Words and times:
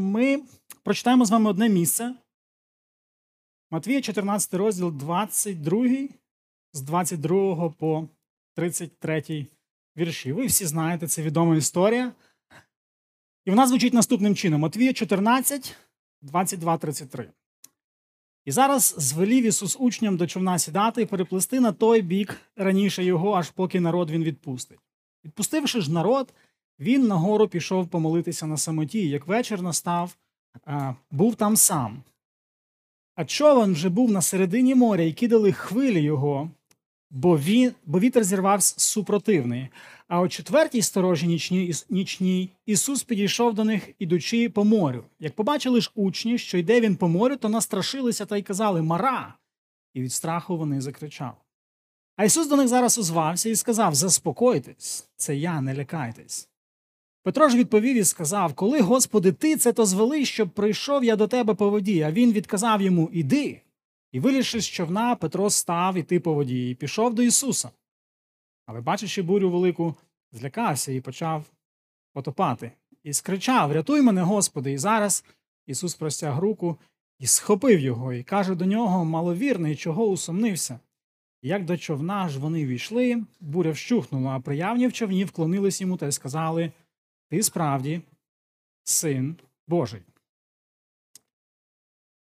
Ми 0.00 0.42
прочитаємо 0.82 1.24
з 1.24 1.30
вами 1.30 1.50
одне 1.50 1.68
місце. 1.68 2.14
Матвія, 3.70 4.00
14 4.00 4.54
розділ, 4.54 4.92
22, 4.92 5.86
з 6.72 6.80
22 6.80 7.70
по 7.70 8.08
33 8.54 9.46
вірші. 9.96 10.32
Ви 10.32 10.46
всі 10.46 10.66
знаєте, 10.66 11.06
це 11.06 11.22
відома 11.22 11.56
історія. 11.56 12.12
І 13.44 13.50
вона 13.50 13.66
звучить 13.66 13.94
наступним 13.94 14.36
чином: 14.36 14.60
Матвія 14.60 14.92
14, 14.92 15.76
22, 16.22 16.78
33. 16.78 17.30
І 18.44 18.52
зараз 18.52 18.94
звелів 18.98 19.44
Ісус 19.44 19.76
учням 19.80 20.16
до 20.16 20.26
човна 20.26 20.58
сідати 20.58 21.02
і 21.02 21.06
переплисти 21.06 21.60
на 21.60 21.72
той 21.72 22.02
бік 22.02 22.40
раніше 22.56 23.04
його, 23.04 23.32
аж 23.32 23.50
поки 23.50 23.80
народ 23.80 24.10
він 24.10 24.24
відпустить. 24.24 24.78
Відпустивши 25.24 25.80
ж 25.80 25.92
народ, 25.92 26.34
він 26.80 27.06
нагору 27.06 27.48
пішов 27.48 27.88
помолитися 27.88 28.46
на 28.46 28.56
самоті. 28.56 29.08
Як 29.08 29.26
вечір 29.26 29.62
настав, 29.62 30.16
був 31.10 31.34
там 31.34 31.56
сам. 31.56 32.02
А 33.14 33.24
човен 33.24 33.72
вже 33.72 33.88
був 33.88 34.10
на 34.10 34.22
середині 34.22 34.74
моря 34.74 35.02
і 35.04 35.12
кидали 35.12 35.52
хвилі 35.52 36.02
його, 36.02 36.50
бо 37.10 37.38
він, 37.38 37.72
бо 37.84 38.00
вітер 38.00 38.24
зірвався 38.24 38.74
супротивний. 38.78 39.68
А 40.08 40.20
о 40.20 40.28
четвертій 40.28 40.82
сторожі 40.82 41.26
нічній, 41.26 41.74
нічній 41.90 42.50
Ісус 42.66 43.02
підійшов 43.02 43.54
до 43.54 43.64
них, 43.64 43.90
ідучи 43.98 44.48
по 44.48 44.64
морю. 44.64 45.04
Як 45.20 45.34
побачили 45.34 45.80
ж 45.80 45.92
учні, 45.94 46.38
що 46.38 46.58
йде 46.58 46.80
він 46.80 46.96
по 46.96 47.08
морю, 47.08 47.36
то 47.36 47.48
настрашилися 47.48 48.26
та 48.26 48.36
й 48.36 48.42
казали 48.42 48.82
Мара. 48.82 49.34
І 49.94 50.02
від 50.02 50.12
страху 50.12 50.56
вони 50.56 50.80
закричали. 50.80 51.36
А 52.16 52.24
Ісус 52.24 52.48
до 52.48 52.56
них 52.56 52.68
зараз 52.68 52.98
озвався 52.98 53.48
і 53.48 53.56
сказав: 53.56 53.94
Заспокойтесь, 53.94 55.08
це 55.16 55.36
я, 55.36 55.60
не 55.60 55.74
лякайтесь. 55.74 56.48
Петро 57.22 57.48
ж 57.48 57.56
відповів 57.56 57.96
і 57.96 58.04
сказав: 58.04 58.54
Коли, 58.54 58.80
Господи, 58.80 59.32
ти 59.32 59.56
це 59.56 59.72
то 59.72 59.86
звели, 59.86 60.24
щоб 60.24 60.50
прийшов 60.50 61.04
я 61.04 61.16
до 61.16 61.28
тебе 61.28 61.54
по 61.54 61.70
воді, 61.70 62.02
а 62.02 62.12
він 62.12 62.32
відказав 62.32 62.82
йому 62.82 63.10
Іди. 63.12 63.60
І 64.12 64.20
вилізши 64.20 64.60
з 64.60 64.66
човна, 64.66 65.16
Петро 65.16 65.50
став 65.50 65.96
іти 65.96 66.20
по 66.20 66.34
воді 66.34 66.70
і 66.70 66.74
пішов 66.74 67.14
до 67.14 67.22
Ісуса. 67.22 67.70
Але, 68.66 68.80
бачачи 68.80 69.22
бурю 69.22 69.50
велику, 69.50 69.94
злякався 70.32 70.92
і 70.92 71.00
почав 71.00 71.44
потопати. 72.12 72.72
І 73.02 73.12
скричав 73.12 73.72
Рятуй 73.72 74.02
мене, 74.02 74.22
Господи! 74.22 74.72
І 74.72 74.78
зараз 74.78 75.24
Ісус 75.66 75.94
простяг 75.94 76.38
руку 76.38 76.76
і 77.18 77.26
схопив 77.26 77.80
його, 77.80 78.12
і 78.12 78.22
каже 78.22 78.54
до 78.54 78.64
нього 78.64 79.04
маловірний, 79.04 79.76
чого 79.76 80.06
усомнився. 80.06 80.78
Як 81.42 81.64
до 81.64 81.76
човна 81.76 82.28
ж 82.28 82.38
вони 82.38 82.66
війшли, 82.66 83.24
буря 83.40 83.70
вщухнула, 83.70 84.30
а 84.30 84.40
приявні 84.40 84.86
в 84.86 84.92
човні 84.92 85.24
вклонились 85.24 85.80
йому 85.80 85.96
та 85.96 86.06
й 86.06 86.12
сказали 86.12 86.72
Ти 87.30 87.42
справді 87.42 88.00
син 88.84 89.36
Божий. 89.66 90.02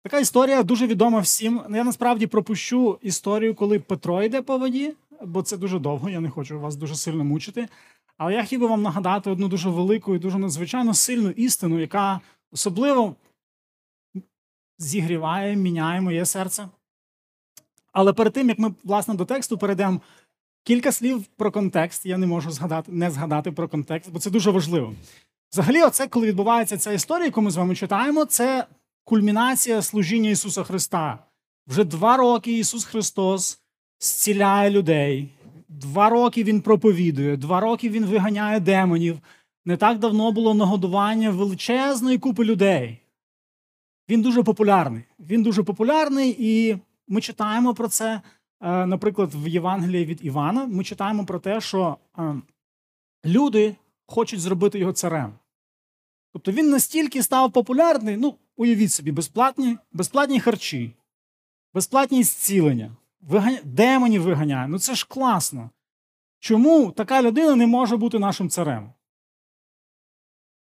Така 0.02 0.18
історія 0.18 0.62
дуже 0.62 0.86
відома 0.86 1.20
всім. 1.20 1.62
Я 1.70 1.84
насправді 1.84 2.26
пропущу 2.26 2.98
історію, 3.02 3.54
коли 3.54 3.78
Петро 3.78 4.22
йде 4.22 4.42
по 4.42 4.58
воді, 4.58 4.94
бо 5.22 5.42
це 5.42 5.56
дуже 5.56 5.78
довго, 5.78 6.10
я 6.10 6.20
не 6.20 6.30
хочу 6.30 6.60
вас 6.60 6.76
дуже 6.76 6.94
сильно 6.94 7.24
мучити. 7.24 7.68
Але 8.16 8.34
я 8.34 8.42
хотів 8.42 8.60
би 8.60 8.66
вам 8.66 8.82
нагадати 8.82 9.30
одну 9.30 9.48
дуже 9.48 9.70
велику 9.70 10.14
і 10.14 10.18
дуже 10.18 10.38
надзвичайно 10.38 10.94
сильну 10.94 11.30
істину, 11.30 11.80
яка 11.80 12.20
особливо 12.52 13.14
зігріває, 14.78 15.56
міняє 15.56 16.00
моє 16.00 16.26
серце. 16.26 16.68
Але 17.92 18.12
перед 18.12 18.32
тим, 18.32 18.48
як 18.48 18.58
ми, 18.58 18.74
власне, 18.84 19.14
до 19.14 19.24
тексту 19.24 19.58
перейдемо, 19.58 20.00
кілька 20.64 20.92
слів 20.92 21.26
про 21.36 21.52
контекст. 21.52 22.06
Я 22.06 22.18
не 22.18 22.26
можу 22.26 22.50
згадати, 22.50 22.92
не 22.92 23.10
згадати 23.10 23.52
про 23.52 23.68
контекст, 23.68 24.12
бо 24.12 24.18
це 24.18 24.30
дуже 24.30 24.50
важливо. 24.50 24.94
Взагалі, 25.52 25.82
оце, 25.82 26.08
коли 26.08 26.26
відбувається 26.26 26.78
ця 26.78 26.92
історія, 26.92 27.26
яку 27.26 27.42
ми 27.42 27.50
з 27.50 27.56
вами 27.56 27.74
читаємо, 27.74 28.24
це 28.24 28.66
кульмінація 29.04 29.82
служіння 29.82 30.30
Ісуса 30.30 30.64
Христа. 30.64 31.18
Вже 31.66 31.84
два 31.84 32.16
роки 32.16 32.58
Ісус 32.58 32.84
Христос 32.84 33.60
зціляє 34.00 34.70
людей. 34.70 35.28
Два 35.68 36.08
роки 36.08 36.44
Він 36.44 36.60
проповідує, 36.60 37.36
два 37.36 37.60
роки 37.60 37.88
Він 37.88 38.06
виганяє 38.06 38.60
демонів. 38.60 39.18
Не 39.64 39.76
так 39.76 39.98
давно 39.98 40.32
було 40.32 40.54
нагодування 40.54 41.30
величезної 41.30 42.18
купи 42.18 42.44
людей. 42.44 42.98
Він 44.08 44.22
дуже 44.22 44.42
популярний. 44.42 45.02
Він 45.20 45.42
дуже 45.42 45.62
популярний, 45.62 46.36
і 46.38 46.78
ми 47.08 47.20
читаємо 47.20 47.74
про 47.74 47.88
це, 47.88 48.20
наприклад, 48.62 49.30
в 49.34 49.48
Євангелії 49.48 50.04
від 50.04 50.24
Івана. 50.24 50.66
Ми 50.66 50.84
читаємо 50.84 51.26
про 51.26 51.38
те, 51.38 51.60
що 51.60 51.96
е, 52.18 52.34
люди 53.24 53.76
хочуть 54.06 54.40
зробити 54.40 54.78
його 54.78 54.92
царем. 54.92 55.32
Тобто 56.32 56.52
він 56.52 56.70
настільки 56.70 57.22
став 57.22 57.52
популярний, 57.52 58.16
ну, 58.16 58.34
уявіть 58.56 58.92
собі, 58.92 59.12
безплатні 59.12 59.78
безплатні 59.92 60.40
харчі, 60.40 60.92
безплатні 61.74 62.22
зцілення, 62.22 62.96
виганя... 63.20 63.58
демонів 63.64 64.22
виганяє. 64.22 64.68
Ну 64.68 64.78
це 64.78 64.94
ж 64.94 65.06
класно. 65.08 65.70
Чому 66.38 66.90
така 66.90 67.22
людина 67.22 67.56
не 67.56 67.66
може 67.66 67.96
бути 67.96 68.18
нашим 68.18 68.48
царем? 68.48 68.92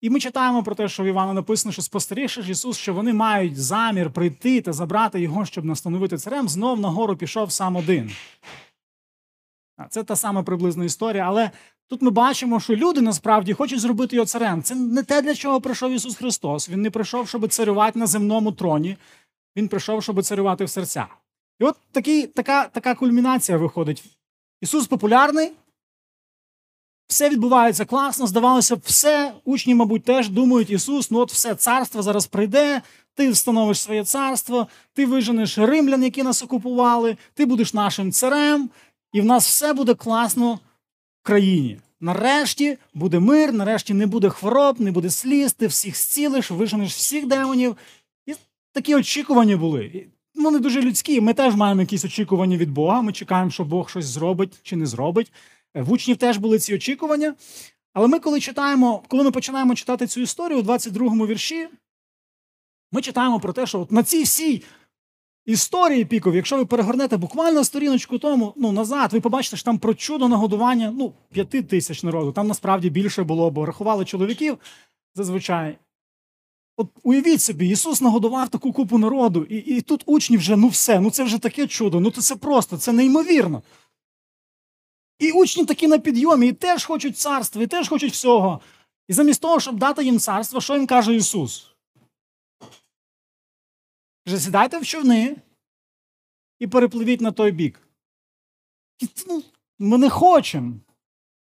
І 0.00 0.10
ми 0.10 0.20
читаємо 0.20 0.62
про 0.62 0.74
те, 0.74 0.88
що 0.88 1.02
в 1.02 1.06
Івана 1.06 1.32
написано, 1.32 1.72
що 1.72 1.82
спостерігши 1.82 2.40
Ісус, 2.48 2.76
що 2.76 2.94
вони 2.94 3.12
мають 3.12 3.56
замір 3.56 4.10
прийти 4.10 4.60
та 4.60 4.72
забрати 4.72 5.20
його, 5.20 5.44
щоб 5.44 5.64
настановити 5.64 6.16
царем, 6.16 6.48
знов 6.48 6.80
нагору 6.80 7.16
пішов 7.16 7.52
сам 7.52 7.76
один. 7.76 8.12
Це 9.90 10.04
та 10.04 10.16
сама 10.16 10.42
приблизна 10.42 10.84
історія, 10.84 11.24
але 11.26 11.50
тут 11.88 12.02
ми 12.02 12.10
бачимо, 12.10 12.60
що 12.60 12.76
люди 12.76 13.00
насправді 13.00 13.52
хочуть 13.52 13.80
зробити 13.80 14.16
його 14.16 14.26
царем. 14.26 14.62
Це 14.62 14.74
не 14.74 15.02
те, 15.02 15.22
для 15.22 15.34
чого 15.34 15.60
прийшов 15.60 15.92
Ісус 15.92 16.16
Христос. 16.16 16.68
Він 16.68 16.82
не 16.82 16.90
прийшов, 16.90 17.28
щоб 17.28 17.48
царювати 17.48 17.98
на 17.98 18.06
земному 18.06 18.52
троні, 18.52 18.96
Він 19.56 19.68
прийшов, 19.68 20.02
щоб 20.02 20.22
царювати 20.22 20.64
в 20.64 20.70
серцях. 20.70 21.08
І 21.60 21.64
от 21.64 21.76
такий, 21.92 22.26
така, 22.26 22.68
така 22.68 22.94
кульмінація 22.94 23.58
виходить. 23.58 24.04
Ісус 24.60 24.86
популярний, 24.86 25.52
все 27.08 27.28
відбувається 27.28 27.84
класно, 27.84 28.26
здавалося, 28.26 28.76
все. 28.84 29.32
Учні, 29.44 29.74
мабуть, 29.74 30.04
теж 30.04 30.28
думають, 30.28 30.70
Ісус, 30.70 31.10
ну 31.10 31.18
от 31.18 31.32
все 31.32 31.54
царство 31.54 32.02
зараз 32.02 32.26
прийде, 32.26 32.82
ти 33.14 33.30
встановиш 33.30 33.80
своє 33.80 34.04
царство, 34.04 34.68
ти 34.94 35.06
виженеш 35.06 35.58
римлян, 35.58 36.04
які 36.04 36.22
нас 36.22 36.42
окупували, 36.42 37.16
ти 37.34 37.46
будеш 37.46 37.74
нашим 37.74 38.12
царем, 38.12 38.70
і 39.12 39.20
в 39.20 39.24
нас 39.24 39.46
все 39.46 39.72
буде 39.72 39.94
класно 39.94 40.54
в 40.54 41.26
країні. 41.26 41.78
Нарешті 42.00 42.78
буде 42.94 43.18
мир, 43.18 43.52
нарешті 43.52 43.94
не 43.94 44.06
буде 44.06 44.28
хвороб, 44.28 44.80
не 44.80 44.92
буде 44.92 45.10
сліз, 45.10 45.52
ти 45.52 45.66
всіх 45.66 45.96
зцілиш, 45.96 46.50
виженеш 46.50 46.94
всіх 46.94 47.26
демонів. 47.26 47.76
І 48.26 48.34
такі 48.72 48.94
очікування 48.94 49.56
були. 49.56 50.06
Вони 50.34 50.58
дуже 50.58 50.82
людські. 50.82 51.20
Ми 51.20 51.34
теж 51.34 51.54
маємо 51.54 51.80
якісь 51.80 52.04
очікування 52.04 52.56
від 52.56 52.70
Бога. 52.70 53.02
Ми 53.02 53.12
чекаємо, 53.12 53.50
що 53.50 53.64
Бог 53.64 53.90
щось 53.90 54.06
зробить 54.06 54.60
чи 54.62 54.76
не 54.76 54.86
зробить. 54.86 55.32
В 55.74 55.92
учнів 55.92 56.16
теж 56.16 56.36
були 56.36 56.58
ці 56.58 56.74
очікування. 56.74 57.34
Але 57.92 58.08
ми, 58.08 58.18
коли 58.18 58.40
читаємо, 58.40 59.02
коли 59.08 59.24
ми 59.24 59.30
починаємо 59.30 59.74
читати 59.74 60.06
цю 60.06 60.20
історію 60.20 60.60
у 60.60 60.62
22-му 60.62 61.26
вірші, 61.26 61.68
ми 62.92 63.02
читаємо 63.02 63.40
про 63.40 63.52
те, 63.52 63.66
що 63.66 63.80
от 63.80 63.92
на 63.92 64.02
цій 64.02 64.22
всій 64.22 64.64
історії 65.46 66.04
пікові, 66.04 66.36
якщо 66.36 66.56
ви 66.56 66.66
перегорнете 66.66 67.16
буквально 67.16 67.64
сторіночку 67.64 68.18
тому 68.18 68.52
ну, 68.56 68.72
назад, 68.72 69.12
ви 69.12 69.20
побачите, 69.20 69.56
що 69.56 69.64
там 69.64 69.78
про 69.78 69.94
чудо 69.94 70.28
нагодування 70.28 70.92
ну, 70.96 71.12
п'яти 71.32 71.62
тисяч 71.62 72.02
народу. 72.02 72.32
Там 72.32 72.46
насправді 72.48 72.90
більше 72.90 73.22
було, 73.22 73.50
бо 73.50 73.66
рахували 73.66 74.04
чоловіків 74.04 74.58
зазвичай. 75.14 75.78
От 76.76 76.88
уявіть 77.02 77.42
собі, 77.42 77.68
Ісус 77.68 78.00
нагодував 78.00 78.48
таку 78.48 78.72
купу 78.72 78.98
народу, 78.98 79.44
і 79.44 79.56
і 79.56 79.80
тут 79.80 80.02
учні 80.06 80.36
вже, 80.36 80.56
ну 80.56 80.68
все, 80.68 81.00
ну 81.00 81.10
це 81.10 81.24
вже 81.24 81.38
таке 81.38 81.66
чудо, 81.66 82.00
ну 82.00 82.10
це 82.10 82.36
просто, 82.36 82.76
це 82.76 82.92
неймовірно. 82.92 83.62
І 85.18 85.32
учні 85.32 85.64
такі 85.64 85.86
на 85.86 85.98
підйомі, 85.98 86.48
і 86.48 86.52
теж 86.52 86.84
хочуть 86.84 87.18
царства, 87.18 87.62
і 87.62 87.66
теж 87.66 87.88
хочуть 87.88 88.12
всього. 88.12 88.60
І 89.08 89.12
замість 89.12 89.40
того, 89.40 89.60
щоб 89.60 89.78
дати 89.78 90.04
їм 90.04 90.18
царство, 90.18 90.60
що 90.60 90.74
їм 90.74 90.86
каже 90.86 91.14
Ісус? 91.14 91.70
Каже, 94.24 94.40
сідайте 94.40 94.78
в 94.78 94.86
човни 94.86 95.36
і 96.58 96.66
перепливіть 96.66 97.20
на 97.20 97.32
той 97.32 97.52
бік. 97.52 97.88
І, 98.98 99.08
ну, 99.26 99.42
Ми 99.78 99.98
не 99.98 100.10
хочемо. 100.10 100.74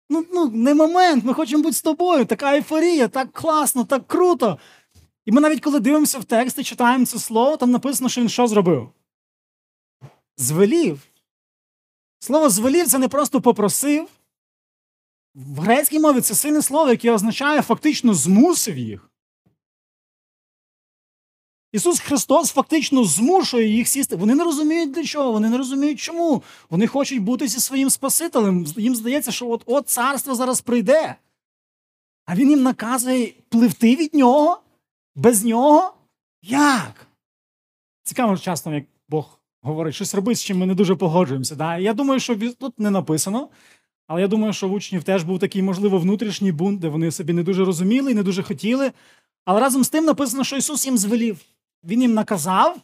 Ну, 0.10 0.26
ну, 0.34 0.50
Не 0.50 0.74
момент, 0.74 1.24
ми 1.24 1.34
хочемо 1.34 1.64
бути 1.64 1.76
з 1.76 1.82
тобою. 1.82 2.26
Така 2.26 2.56
ейфорія, 2.56 3.08
так 3.08 3.32
класно, 3.34 3.86
так 3.86 4.08
круто. 4.08 4.60
І 5.26 5.32
ми 5.32 5.42
навіть 5.42 5.62
коли 5.62 5.80
дивимося 5.80 6.20
в 6.20 6.24
текст 6.24 6.60
і 6.60 6.64
читаємо 6.64 7.06
це 7.06 7.20
слово, 7.20 7.58
там 7.58 7.72
написано, 7.72 8.10
що 8.10 8.22
він 8.22 8.30
що 8.30 8.48
зробив? 8.48 8.90
Звелів. 10.38 11.15
Слово 12.26 12.50
звелів 12.50 12.88
це 12.88 12.98
не 12.98 13.08
просто 13.08 13.42
попросив. 13.42 14.10
В 15.36 15.60
грецькій 15.60 16.00
мові 16.00 16.22
це 16.22 16.36
сильне 16.36 16.62
слово, 16.62 16.90
яке 16.90 17.12
означає 17.12 17.62
фактично 17.62 18.14
змусив 18.14 18.78
їх. 18.78 19.10
Ісус 21.72 22.00
Христос 22.00 22.52
фактично 22.52 23.04
змушує 23.04 23.68
їх 23.68 23.88
сісти. 23.88 24.16
Вони 24.16 24.36
не 24.36 24.44
розуміють 24.44 24.92
для 24.92 25.04
чого, 25.04 25.32
вони 25.32 25.50
не 25.50 25.58
розуміють 25.58 26.00
чому. 26.00 26.44
Вони 26.70 26.88
хочуть 26.88 27.22
бути 27.22 27.48
зі 27.48 27.60
своїм 27.60 27.90
Спасителем. 27.90 28.66
Їм 28.78 28.96
здається, 28.96 29.32
що 29.32 29.50
от 29.50 29.64
от 29.66 29.90
царство 29.90 30.36
зараз 30.36 30.62
прийде. 30.62 31.16
А 32.26 32.36
він 32.36 32.50
їм 32.50 32.64
наказує 32.64 33.34
пливти 33.50 33.96
від 33.96 34.14
нього 34.14 34.62
Без 35.16 35.44
нього? 35.44 35.94
Як? 36.42 37.08
Цікаво, 38.04 38.38
часто, 38.38 38.74
як 38.74 38.86
Бог 39.10 39.40
говорить, 39.66 39.96
щось 39.96 40.16
робить, 40.16 40.38
з 40.38 40.44
чим 40.44 40.58
ми 40.58 40.66
не 40.66 40.76
дуже 40.76 40.96
погоджуємося. 40.96 41.56
Да? 41.56 41.78
Я 41.78 41.94
думаю, 41.94 42.20
що 42.20 42.52
тут 42.52 42.80
не 42.80 42.90
написано, 42.90 43.50
але 44.08 44.22
я 44.22 44.28
думаю, 44.28 44.54
що 44.54 44.68
в 44.68 44.74
учнів 44.74 45.04
теж 45.04 45.24
був 45.24 45.40
такий, 45.40 45.62
можливо, 45.62 46.00
внутрішній 46.00 46.52
бунт, 46.52 46.80
де 46.80 46.90
вони 46.90 47.12
собі 47.12 47.34
не 47.34 47.44
дуже 47.44 47.66
розуміли 47.66 48.12
і 48.12 48.16
не 48.16 48.24
дуже 48.24 48.44
хотіли. 48.44 48.92
Але 49.46 49.60
разом 49.60 49.84
з 49.84 49.90
тим 49.90 50.06
написано, 50.06 50.44
що 50.44 50.58
Ісус 50.58 50.86
їм 50.86 50.98
звелів. 50.98 51.42
Він 51.84 52.02
їм 52.02 52.14
наказав 52.14 52.78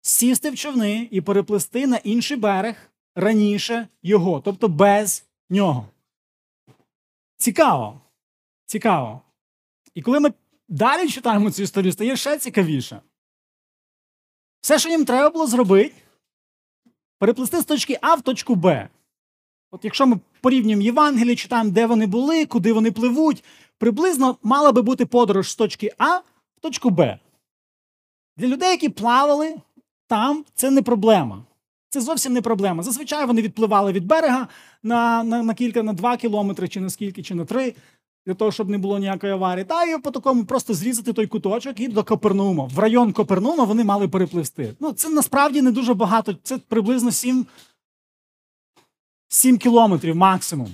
сісти 0.00 0.50
в 0.50 0.56
човни 0.56 1.08
і 1.10 1.20
переплисти 1.20 1.86
на 1.86 1.96
інший 1.96 2.36
берег 2.36 2.76
раніше 3.14 3.88
його, 4.02 4.40
тобто 4.44 4.68
без 4.68 5.24
нього. 5.50 5.88
Цікаво. 7.36 8.00
Цікаво. 8.66 9.20
І 9.94 10.02
коли 10.02 10.20
ми 10.20 10.32
далі 10.68 11.08
читаємо 11.08 11.50
цю 11.50 11.62
історію, 11.62 11.92
стає 11.92 12.16
ще 12.16 12.38
цікавіше. 12.38 13.00
Все, 14.64 14.78
що 14.78 14.88
їм 14.88 15.04
треба 15.04 15.30
було 15.30 15.46
зробити, 15.46 15.94
переплисти 17.18 17.60
з 17.60 17.64
точки 17.64 17.98
А 18.00 18.14
в 18.14 18.22
точку 18.22 18.54
Б. 18.54 18.88
От 19.70 19.84
якщо 19.84 20.06
ми 20.06 20.20
порівнюємо 20.40 20.82
Євангелії, 20.82 21.36
читаємо, 21.36 21.70
де 21.70 21.86
вони 21.86 22.06
були, 22.06 22.46
куди 22.46 22.72
вони 22.72 22.92
пливуть, 22.92 23.44
приблизно 23.78 24.36
мала 24.42 24.72
би 24.72 24.82
бути 24.82 25.06
подорож 25.06 25.50
з 25.50 25.56
точки 25.56 25.92
А 25.98 26.18
в 26.56 26.60
точку 26.60 26.90
Б. 26.90 27.18
Для 28.36 28.46
людей, 28.46 28.70
які 28.70 28.88
плавали 28.88 29.54
там, 30.06 30.44
це 30.54 30.70
не 30.70 30.82
проблема. 30.82 31.44
Це 31.88 32.00
зовсім 32.00 32.32
не 32.32 32.42
проблема. 32.42 32.82
Зазвичай 32.82 33.26
вони 33.26 33.42
відпливали 33.42 33.92
від 33.92 34.06
берега 34.06 34.48
на 34.82 35.24
на, 35.24 35.42
на 35.42 35.54
кілька, 35.54 35.82
на 35.82 35.92
два 35.92 36.16
кілометри, 36.16 36.68
чи 36.68 36.80
на 36.80 36.90
скільки, 36.90 37.22
чи 37.22 37.34
на 37.34 37.44
три, 37.44 37.74
для 38.26 38.34
того, 38.34 38.52
щоб 38.52 38.68
не 38.68 38.78
було 38.78 38.98
ніякої 38.98 39.32
аварії. 39.32 39.64
Та 39.64 39.84
і 39.84 39.98
по 39.98 40.10
такому 40.10 40.44
просто 40.44 40.74
зрізати 40.74 41.12
той 41.12 41.26
куточок 41.26 41.80
і 41.80 41.88
до 41.88 42.04
Копернаума. 42.04 42.64
В 42.74 42.78
район 42.78 43.12
Копернаума 43.12 43.64
вони 43.64 43.84
мали 43.84 44.08
перепливсти. 44.08 44.74
Ну, 44.80 44.92
це 44.92 45.08
насправді 45.08 45.62
не 45.62 45.70
дуже 45.70 45.94
багато. 45.94 46.36
Це 46.42 46.58
приблизно 46.58 47.10
7, 47.10 47.46
7 49.28 49.58
кілометрів 49.58 50.16
максимум. 50.16 50.68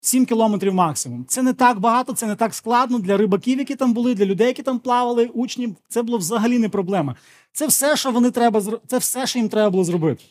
7 0.00 0.26
кілометрів 0.26 0.74
максимум. 0.74 1.24
Це 1.28 1.42
не 1.42 1.52
так 1.52 1.80
багато, 1.80 2.12
це 2.12 2.26
не 2.26 2.36
так 2.36 2.54
складно 2.54 2.98
для 2.98 3.16
рибаків, 3.16 3.58
які 3.58 3.74
там 3.74 3.92
були, 3.92 4.14
для 4.14 4.24
людей, 4.24 4.46
які 4.46 4.62
там 4.62 4.78
плавали, 4.78 5.26
учнів. 5.26 5.76
Це 5.88 6.02
було 6.02 6.18
взагалі 6.18 6.58
не 6.58 6.68
проблема. 6.68 7.16
Це 7.52 7.66
все, 7.66 7.96
що 7.96 8.10
вони 8.10 8.30
треба 8.30 8.62
це 8.86 8.98
все, 8.98 9.26
що 9.26 9.38
їм 9.38 9.48
треба 9.48 9.70
було 9.70 9.84
зробити. 9.84 10.24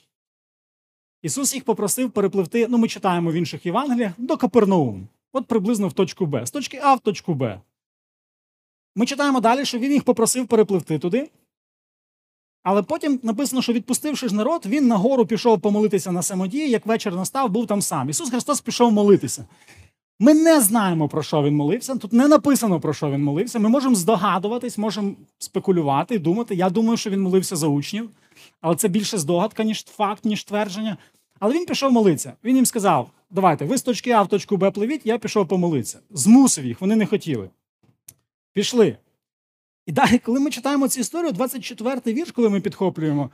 Ісус 1.21 1.53
їх 1.53 1.63
попросив 1.63 2.11
перепливти, 2.11 2.67
ну 2.69 2.77
ми 2.77 2.87
читаємо 2.87 3.31
в 3.31 3.33
інших 3.33 3.65
Євангеліях, 3.65 4.11
до 4.17 4.37
Капернаум. 4.37 5.07
От 5.33 5.47
приблизно 5.47 5.87
в 5.87 5.93
точку 5.93 6.25
Б. 6.25 6.45
З 6.45 6.51
точки 6.51 6.79
А 6.83 6.93
в 6.93 6.99
точку 6.99 7.33
Б. 7.33 7.61
Ми 8.95 9.05
читаємо 9.05 9.39
далі, 9.39 9.65
що 9.65 9.79
він 9.79 9.91
їх 9.91 10.03
попросив 10.03 10.47
перепливти 10.47 10.99
туди. 10.99 11.29
Але 12.63 12.83
потім 12.83 13.19
написано, 13.23 13.61
що 13.61 13.73
відпустивши 13.73 14.27
ж 14.27 14.35
народ, 14.35 14.65
він 14.65 14.87
нагору 14.87 15.25
пішов 15.25 15.61
помолитися 15.61 16.11
на 16.11 16.21
самодії, 16.21 16.69
як 16.69 16.85
вечір 16.85 17.15
настав, 17.15 17.49
був 17.49 17.67
там 17.67 17.81
сам. 17.81 18.09
Ісус 18.09 18.29
Христос 18.29 18.61
пішов 18.61 18.91
молитися. 18.91 19.45
Ми 20.19 20.33
не 20.33 20.61
знаємо, 20.61 21.07
про 21.07 21.23
що 21.23 21.43
він 21.43 21.55
молився. 21.55 21.95
Тут 21.95 22.13
не 22.13 22.27
написано, 22.27 22.79
про 22.79 22.93
що 22.93 23.11
він 23.11 23.23
молився. 23.23 23.59
Ми 23.59 23.69
можемо 23.69 23.95
здогадуватись, 23.95 24.77
можемо 24.77 25.13
спекулювати, 25.37 26.19
думати. 26.19 26.55
Я 26.55 26.69
думаю, 26.69 26.97
що 26.97 27.09
він 27.09 27.21
молився 27.21 27.55
за 27.55 27.67
учнів, 27.67 28.09
але 28.61 28.75
це 28.75 28.87
більше 28.87 29.17
здогадка, 29.17 29.63
ніж 29.63 29.85
факт, 29.85 30.25
ніж 30.25 30.43
твердження. 30.43 30.97
Але 31.39 31.53
він 31.53 31.65
пішов 31.65 31.91
молитися. 31.91 32.33
Він 32.43 32.55
їм 32.55 32.65
сказав: 32.65 33.09
давайте, 33.33 33.65
ви 33.65 33.77
з 33.77 33.81
точки 33.81 34.11
А 34.11 34.21
в 34.21 34.27
точку 34.27 34.57
Б 34.57 34.71
пливіть, 34.71 35.05
я 35.05 35.17
пішов 35.17 35.47
помолитися. 35.47 35.99
Змусив 36.09 36.65
їх, 36.65 36.81
вони 36.81 36.95
не 36.95 37.05
хотіли. 37.05 37.49
Пішли. 38.53 38.97
І 39.85 39.91
далі, 39.91 40.19
коли 40.19 40.39
ми 40.39 40.51
читаємо 40.51 40.87
цю 40.87 40.99
історію, 40.99 41.31
24-й 41.31 42.13
вірш, 42.13 42.31
коли 42.31 42.49
ми 42.49 42.61
підхоплюємо, 42.61 43.31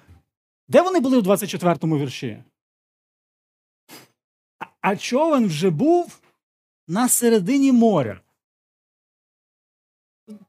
де 0.68 0.82
вони 0.82 1.00
були 1.00 1.20
в 1.20 1.28
24-му 1.28 1.98
вірші? 1.98 2.44
А 4.82 4.96
човен 4.96 5.48
вже 5.48 5.70
був 5.70 6.20
на 6.88 7.10
середині 7.10 7.72
моря. 7.72 8.22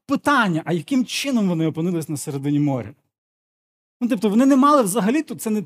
Питання: 0.05 0.63
а 0.65 0.73
яким 0.73 1.05
чином 1.05 1.49
вони 1.49 1.67
опинились 1.67 2.09
на 2.09 2.17
середині 2.17 2.59
моря? 2.59 2.93
Ну, 4.01 4.07
тобто, 4.07 4.29
вони 4.29 4.45
не 4.45 4.55
мали 4.55 4.83
взагалі 4.83 5.23
тут 5.23 5.41
це 5.41 5.49
не. 5.49 5.63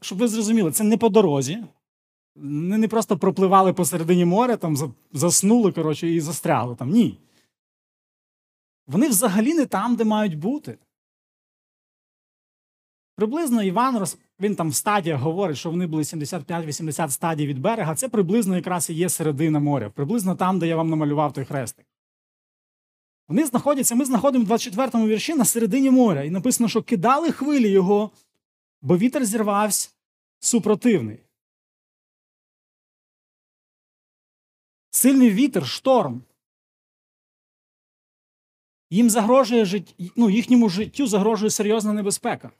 Щоб 0.00 0.18
ви 0.18 0.28
зрозуміли, 0.28 0.72
це 0.72 0.84
не 0.84 0.96
по 0.96 1.08
дорозі. 1.08 1.64
Не 2.38 2.88
просто 2.88 3.18
пропливали 3.18 3.72
посередині 3.72 4.24
моря, 4.24 4.56
там 4.56 4.94
заснули 5.12 5.72
коротше, 5.72 6.08
і 6.08 6.20
застряли 6.20 6.76
там. 6.76 6.90
Ні. 6.90 7.18
Вони 8.86 9.08
взагалі 9.08 9.54
не 9.54 9.66
там, 9.66 9.96
де 9.96 10.04
мають 10.04 10.38
бути. 10.38 10.78
Приблизно 13.16 13.62
Іван 13.62 14.04
він 14.40 14.56
там 14.56 14.70
в 14.70 14.74
стадіях 14.74 15.20
говорить, 15.20 15.56
що 15.56 15.70
вони 15.70 15.86
були 15.86 16.02
75-80 16.02 17.08
стадій 17.08 17.46
від 17.46 17.58
берега. 17.58 17.94
Це 17.94 18.08
приблизно 18.08 18.56
якраз 18.56 18.90
і 18.90 18.94
є 18.94 19.08
середина 19.08 19.60
моря, 19.60 19.90
приблизно 19.90 20.34
там, 20.34 20.58
де 20.58 20.66
я 20.66 20.76
вам 20.76 20.90
намалював 20.90 21.32
той 21.32 21.44
хрестик. 21.44 21.86
Вони 23.28 23.46
знаходяться, 23.46 23.94
ми 23.94 24.04
знаходимо 24.04 24.44
в 24.44 24.48
24-му 24.48 25.06
вірші 25.06 25.34
на 25.34 25.44
середині 25.44 25.90
моря. 25.90 26.22
І 26.22 26.30
написано, 26.30 26.68
що 26.68 26.82
кидали 26.82 27.32
хвилі 27.32 27.70
його, 27.70 28.10
бо 28.82 28.98
вітер 28.98 29.24
зірвався 29.24 29.90
супротивний. 30.40 31.25
Сильний 34.96 35.30
вітер, 35.30 35.66
шторм. 35.66 36.22
Їм 38.90 39.10
загрожує 39.10 39.64
жит... 39.64 39.94
ну, 40.16 40.30
їхньому 40.30 40.68
життю 40.68 41.06
загрожує 41.06 41.50
серйозна 41.50 41.92
небезпека. 41.92 42.50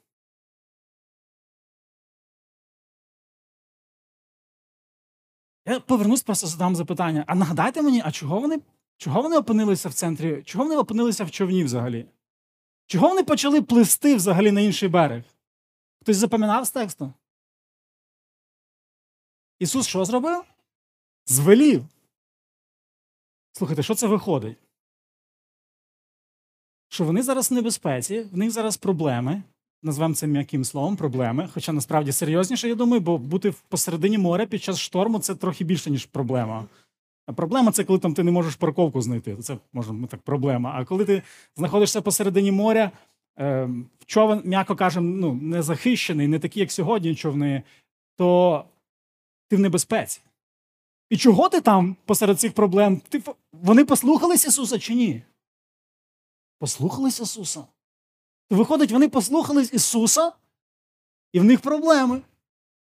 Я 5.66 5.80
повернусь, 5.80 6.22
просто 6.22 6.46
задам 6.46 6.76
запитання. 6.76 7.24
А 7.26 7.34
нагадайте 7.34 7.82
мені, 7.82 8.02
а 8.04 8.12
чого 8.12 8.40
вони 8.40 8.60
чого 8.96 9.22
вони 9.22 9.36
опинилися 9.36 9.88
в 9.88 9.94
центрі? 9.94 10.42
Чого 10.42 10.64
вони 10.64 10.76
опинилися 10.76 11.24
в 11.24 11.30
човні 11.30 11.64
взагалі? 11.64 12.06
Чого 12.86 13.08
вони 13.08 13.24
почали 13.24 13.62
плисти 13.62 14.16
взагалі 14.16 14.52
на 14.52 14.60
інший 14.60 14.88
берег? 14.88 15.24
Хтось 16.02 16.16
запам'ятав 16.16 16.64
з 16.66 16.70
тексту? 16.70 17.12
Ісус 19.58 19.86
що 19.86 20.04
зробив? 20.04 20.44
Звелів. 21.26 21.84
Слухайте, 23.56 23.82
що 23.82 23.94
це 23.94 24.06
виходить? 24.06 24.56
Що 26.88 27.04
вони 27.04 27.22
зараз 27.22 27.50
в 27.50 27.54
небезпеці, 27.54 28.20
в 28.32 28.36
них 28.36 28.50
зараз 28.50 28.76
проблеми, 28.76 29.42
назвемо 29.82 30.14
це 30.14 30.26
м'яким 30.26 30.64
словом, 30.64 30.96
проблеми. 30.96 31.48
Хоча 31.54 31.72
насправді 31.72 32.12
серйозніше, 32.12 32.68
я 32.68 32.74
думаю, 32.74 33.00
бо 33.00 33.18
бути 33.18 33.54
посередині 33.68 34.18
моря 34.18 34.46
під 34.46 34.62
час 34.62 34.78
шторму 34.78 35.18
це 35.18 35.34
трохи 35.34 35.64
більше, 35.64 35.90
ніж 35.90 36.06
проблема. 36.06 36.66
А 37.26 37.32
проблема 37.32 37.72
це 37.72 37.84
коли 37.84 37.98
там 37.98 38.14
ти 38.14 38.22
не 38.22 38.30
можеш 38.30 38.56
парковку 38.56 39.02
знайти. 39.02 39.36
Це 39.36 39.58
може 39.72 39.94
так 40.08 40.22
проблема. 40.22 40.72
А 40.74 40.84
коли 40.84 41.04
ти 41.04 41.22
знаходишся 41.56 42.02
посередині 42.02 42.52
моря, 42.52 42.90
е, 43.38 43.68
човен, 44.06 44.42
м'яко 44.44 44.76
кажемо, 44.76 45.16
ну, 45.16 45.34
не 45.34 45.62
захищений, 45.62 46.28
не 46.28 46.38
такий, 46.38 46.60
як 46.60 46.72
сьогодні 46.72 47.14
човни, 47.14 47.62
то 48.16 48.64
ти 49.48 49.56
в 49.56 49.60
небезпеці. 49.60 50.20
І 51.10 51.16
чого 51.16 51.48
ти 51.48 51.60
там 51.60 51.96
посеред 52.04 52.40
цих 52.40 52.52
проблем? 52.52 53.00
Ти, 53.08 53.22
Вони 53.52 53.84
послухались 53.84 54.44
Ісуса 54.46 54.78
чи 54.78 54.94
ні? 54.94 55.22
Послухались 56.58 57.20
Ісуса. 57.20 57.64
Виходить, 58.50 58.92
вони 58.92 59.08
послухались 59.08 59.72
Ісуса, 59.72 60.32
і 61.32 61.40
в 61.40 61.44
них 61.44 61.60
проблеми. 61.60 62.22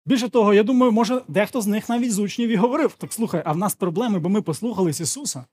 Більше 0.06 0.28
того, 0.28 0.54
я 0.54 0.62
думаю, 0.62 0.92
може, 0.92 1.22
дехто 1.28 1.60
з 1.60 1.66
них 1.66 1.88
навіть 1.88 2.12
з 2.12 2.18
учнів 2.18 2.48
і 2.48 2.56
говорив: 2.56 2.92
так 2.98 3.12
слухай, 3.12 3.42
а 3.44 3.52
в 3.52 3.56
нас 3.56 3.74
проблеми, 3.74 4.18
бо 4.18 4.28
ми 4.28 4.42
послухались 4.42 5.00
Ісуса. 5.00 5.44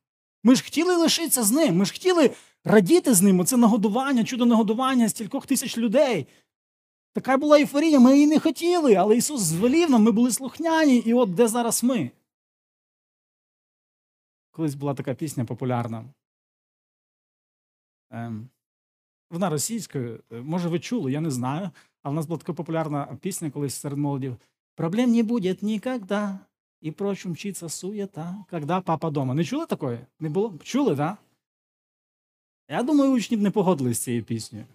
Ми 0.44 0.56
ж 0.56 0.64
хотіли 0.64 0.96
лишитися 0.96 1.44
з 1.44 1.52
ним, 1.52 1.78
ми 1.78 1.86
ж 1.86 1.94
хотіли 1.94 2.32
радіти 2.64 3.14
з 3.14 3.22
ним. 3.22 3.40
Оце 3.40 3.58
нагодування, 3.58 4.24
чудо 4.24 4.46
нагодування 4.46 5.10
стількох 5.10 5.46
тисяч 5.46 5.78
людей. 5.78 6.28
Така 7.14 7.38
була 7.38 7.58
ейфорія, 7.58 8.00
ми 8.00 8.14
її 8.14 8.28
не 8.28 8.40
хотіли, 8.40 8.96
але 8.96 9.18
Ісус 9.18 9.42
звелів 9.42 9.90
нам, 9.90 10.04
ми 10.04 10.12
були 10.12 10.32
слухняні, 10.32 10.98
і 10.98 11.14
от 11.14 11.34
де 11.34 11.48
зараз 11.48 11.84
ми. 11.84 12.12
Колись 14.58 14.76
була 14.76 14.94
така 14.94 15.14
пісня 15.14 15.46
популярна. 15.46 16.06
Ем, 18.12 18.50
вона 19.32 19.50
російською, 19.50 20.24
е, 20.32 20.42
може, 20.42 20.70
ви 20.70 20.80
чули, 20.80 21.12
я 21.12 21.22
не 21.22 21.32
знаю. 21.32 21.72
А 22.04 22.10
в 22.10 22.14
нас 22.14 22.26
була 22.26 22.38
така 22.38 22.54
популярна 22.54 23.18
пісня 23.22 23.52
колись 23.52 23.76
серед 23.76 23.98
молоді. 23.98 24.36
Проблем 24.76 25.12
не 25.12 25.24
буде 25.24 25.56
ніколи, 25.62 26.40
і 26.82 26.92
прочь 26.92 27.26
мчиться 27.26 27.70
суєта, 27.70 28.46
когда 28.50 28.82
папа 28.82 29.10
дома. 29.10 29.34
Не 29.34 29.44
чули 29.44 29.66
такої? 29.66 30.00
Не 30.20 30.30
було? 30.30 30.54
Чули, 30.64 30.90
так? 30.90 30.98
Да? 30.98 31.18
Я 32.76 32.84
думаю, 32.84 33.12
учні 33.12 33.38
б 33.38 33.42
не 33.42 33.52
погодились 33.52 33.98
з 33.98 34.04
цією 34.04 34.24
піснею. 34.24 34.66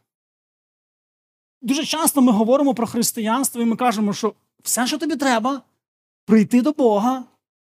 Дуже 1.62 1.84
часто 1.84 2.22
ми 2.22 2.32
говоримо 2.32 2.74
про 2.74 2.86
християнство, 2.86 3.62
і 3.62 3.64
ми 3.64 3.76
кажемо, 3.76 4.12
що 4.12 4.34
все, 4.62 4.86
що 4.86 4.98
тобі 4.98 5.16
треба, 5.16 5.62
прийти 6.24 6.62
до 6.62 6.72
Бога, 6.72 7.24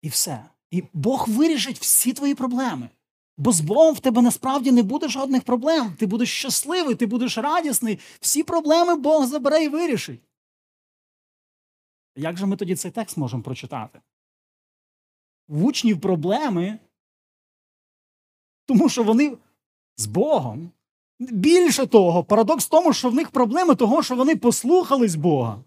і 0.03 0.09
все. 0.09 0.50
І 0.71 0.85
Бог 0.93 1.29
вирішить 1.29 1.79
всі 1.79 2.13
твої 2.13 2.35
проблеми. 2.35 2.89
Бо 3.37 3.53
з 3.53 3.61
Богом 3.61 3.95
в 3.95 4.01
тебе 4.01 4.23
насправді 4.23 4.73
не 4.73 4.83
буде 4.83 5.09
жодних 5.09 5.43
проблем. 5.43 5.95
Ти 5.99 6.07
будеш 6.07 6.39
щасливий, 6.39 6.95
ти 6.95 7.07
будеш 7.07 7.39
радісний. 7.39 7.99
Всі 8.21 8.43
проблеми 8.43 8.97
Бог 8.97 9.27
забере 9.27 9.65
і 9.65 9.69
вирішить. 9.69 10.21
Як 12.17 12.37
же 12.37 12.47
ми 12.47 12.57
тоді 12.57 12.77
цей 12.77 12.91
текст 12.91 13.17
можемо 13.17 13.43
прочитати? 13.43 14.01
В 15.49 15.65
учнів 15.65 16.01
проблеми, 16.01 16.79
тому 18.67 18.89
що 18.89 19.03
вони 19.03 19.37
з 19.97 20.07
Богом. 20.07 20.71
Більше 21.19 21.87
того, 21.87 22.25
парадокс 22.25 22.67
в 22.67 22.69
тому, 22.69 22.93
що 22.93 23.11
в 23.11 23.15
них 23.15 23.31
проблеми 23.31 23.75
того, 23.75 24.03
що 24.03 24.17
вони 24.17 24.37
послухались 24.37 25.15
Бога. 25.15 25.65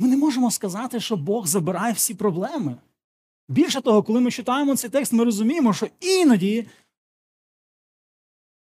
Ми 0.00 0.08
не 0.08 0.16
можемо 0.16 0.50
сказати, 0.50 1.00
що 1.00 1.16
Бог 1.16 1.46
забирає 1.46 1.92
всі 1.92 2.14
проблеми. 2.14 2.76
Більше 3.48 3.80
того, 3.80 4.02
коли 4.02 4.20
ми 4.20 4.30
читаємо 4.30 4.76
цей 4.76 4.90
текст, 4.90 5.12
ми 5.12 5.24
розуміємо, 5.24 5.72
що 5.72 5.88
іноді 6.00 6.68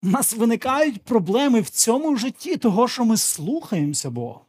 у 0.03 0.07
нас 0.07 0.33
виникають 0.33 1.01
проблеми 1.01 1.61
в 1.61 1.69
цьому 1.69 2.15
житті, 2.15 2.57
того, 2.57 2.87
що 2.87 3.05
ми 3.05 3.17
слухаємося 3.17 4.09
Бога. 4.09 4.41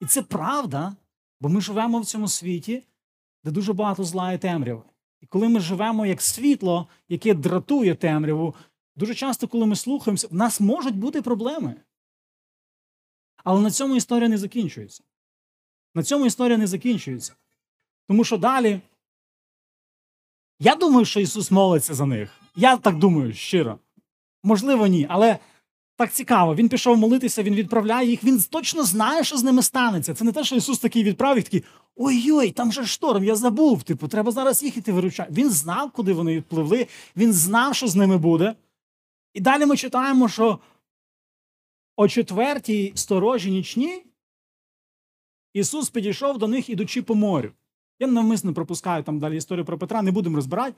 І 0.00 0.06
це 0.06 0.22
правда, 0.22 0.96
бо 1.40 1.48
ми 1.48 1.60
живемо 1.60 2.00
в 2.00 2.06
цьому 2.06 2.28
світі, 2.28 2.82
де 3.44 3.50
дуже 3.50 3.72
багато 3.72 4.04
зла 4.04 4.32
і 4.32 4.38
темряви. 4.38 4.82
І 5.20 5.26
коли 5.26 5.48
ми 5.48 5.60
живемо 5.60 6.06
як 6.06 6.22
світло, 6.22 6.88
яке 7.08 7.34
дратує 7.34 7.94
темряву, 7.94 8.54
дуже 8.96 9.14
часто, 9.14 9.48
коли 9.48 9.66
ми 9.66 9.76
слухаємося, 9.76 10.28
в 10.30 10.34
нас 10.34 10.60
можуть 10.60 10.96
бути 10.96 11.22
проблеми. 11.22 11.74
Але 13.44 13.60
на 13.60 13.70
цьому 13.70 13.96
історія 13.96 14.28
не 14.28 14.38
закінчується. 14.38 15.02
На 15.96 16.02
цьому 16.02 16.26
історія 16.26 16.58
не 16.58 16.66
закінчується. 16.66 17.34
Тому 18.08 18.24
що 18.24 18.36
далі. 18.36 18.80
Я 20.60 20.74
думаю, 20.74 21.04
що 21.04 21.20
Ісус 21.20 21.50
молиться 21.50 21.94
за 21.94 22.06
них. 22.06 22.30
Я 22.56 22.76
так 22.76 22.98
думаю, 22.98 23.34
щиро. 23.34 23.78
Можливо, 24.42 24.86
ні. 24.86 25.06
Але 25.10 25.38
так 25.96 26.12
цікаво. 26.12 26.54
Він 26.54 26.68
пішов 26.68 26.96
молитися, 26.96 27.42
він 27.42 27.54
відправляє 27.54 28.08
їх. 28.08 28.24
Він 28.24 28.44
точно 28.50 28.82
знає, 28.82 29.24
що 29.24 29.36
з 29.36 29.44
ними 29.44 29.62
станеться. 29.62 30.14
Це 30.14 30.24
не 30.24 30.32
те, 30.32 30.44
що 30.44 30.56
Ісус 30.56 30.78
такий 30.78 31.04
відправив, 31.04 31.44
такий 31.44 31.64
ой-ой, 31.96 32.50
там 32.50 32.72
же 32.72 32.86
шторм, 32.86 33.24
я 33.24 33.36
забув. 33.36 33.82
Типу, 33.82 34.08
треба 34.08 34.32
зараз 34.32 34.62
їхати 34.62 34.92
виручати. 34.92 35.32
Він 35.32 35.50
знав, 35.50 35.90
куди 35.90 36.12
вони 36.12 36.36
відпливли, 36.36 36.86
він 37.16 37.32
знав, 37.32 37.74
що 37.74 37.88
з 37.88 37.96
ними 37.96 38.18
буде. 38.18 38.54
І 39.34 39.40
далі 39.40 39.66
ми 39.66 39.76
читаємо, 39.76 40.28
що 40.28 40.58
о 41.96 42.08
четвертій 42.08 42.92
сторожі 42.94 43.50
нічній 43.50 44.06
Ісус 45.56 45.90
підійшов 45.90 46.38
до 46.38 46.48
них, 46.48 46.70
ідучи 46.70 47.02
по 47.02 47.14
морю. 47.14 47.52
Я 47.98 48.06
навмисно 48.06 48.54
пропускаю 48.54 49.02
там 49.02 49.18
далі 49.18 49.36
історію 49.36 49.64
про 49.64 49.78
Петра, 49.78 50.02
не 50.02 50.12
будемо 50.12 50.36
розбирати. 50.36 50.74